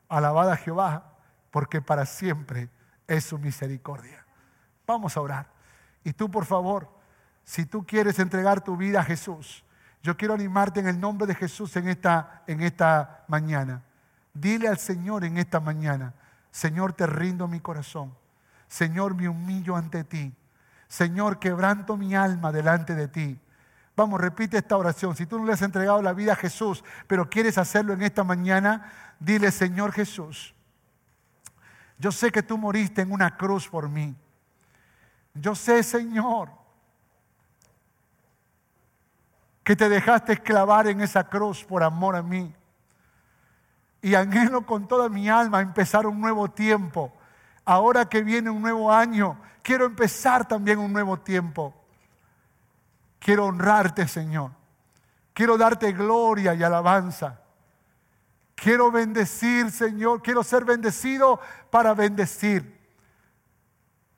[0.07, 1.13] Alabada Jehová,
[1.51, 2.69] porque para siempre
[3.07, 4.25] es su misericordia.
[4.87, 5.47] Vamos a orar.
[6.03, 6.89] Y tú, por favor,
[7.43, 9.65] si tú quieres entregar tu vida a Jesús,
[10.01, 13.83] yo quiero animarte en el nombre de Jesús en esta, en esta mañana.
[14.33, 16.13] Dile al Señor en esta mañana,
[16.51, 18.15] Señor, te rindo mi corazón.
[18.67, 20.33] Señor, me humillo ante ti.
[20.89, 23.39] Señor, quebranto mi alma delante de ti.
[23.95, 25.15] Vamos, repite esta oración.
[25.15, 28.23] Si tú no le has entregado la vida a Jesús, pero quieres hacerlo en esta
[28.23, 30.55] mañana, dile, Señor Jesús,
[31.99, 34.15] yo sé que tú moriste en una cruz por mí.
[35.33, 36.49] Yo sé, Señor,
[39.63, 42.55] que te dejaste esclavar en esa cruz por amor a mí.
[44.01, 47.13] Y anhelo con toda mi alma empezar un nuevo tiempo.
[47.69, 51.71] Ahora que viene un nuevo año, quiero empezar también un nuevo tiempo.
[53.19, 54.53] Quiero honrarte, Señor.
[55.35, 57.39] Quiero darte gloria y alabanza.
[58.55, 60.23] Quiero bendecir, Señor.
[60.23, 61.39] Quiero ser bendecido
[61.69, 62.75] para bendecir.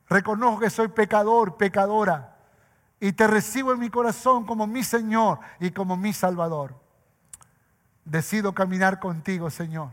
[0.08, 2.38] Reconozco que soy pecador, pecadora.
[3.02, 6.74] Y te recibo en mi corazón como mi Señor y como mi Salvador.
[8.06, 9.90] Decido caminar contigo, Señor,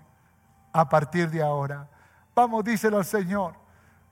[0.72, 1.88] a partir de ahora.
[2.38, 3.54] Vamos, díselo al Señor.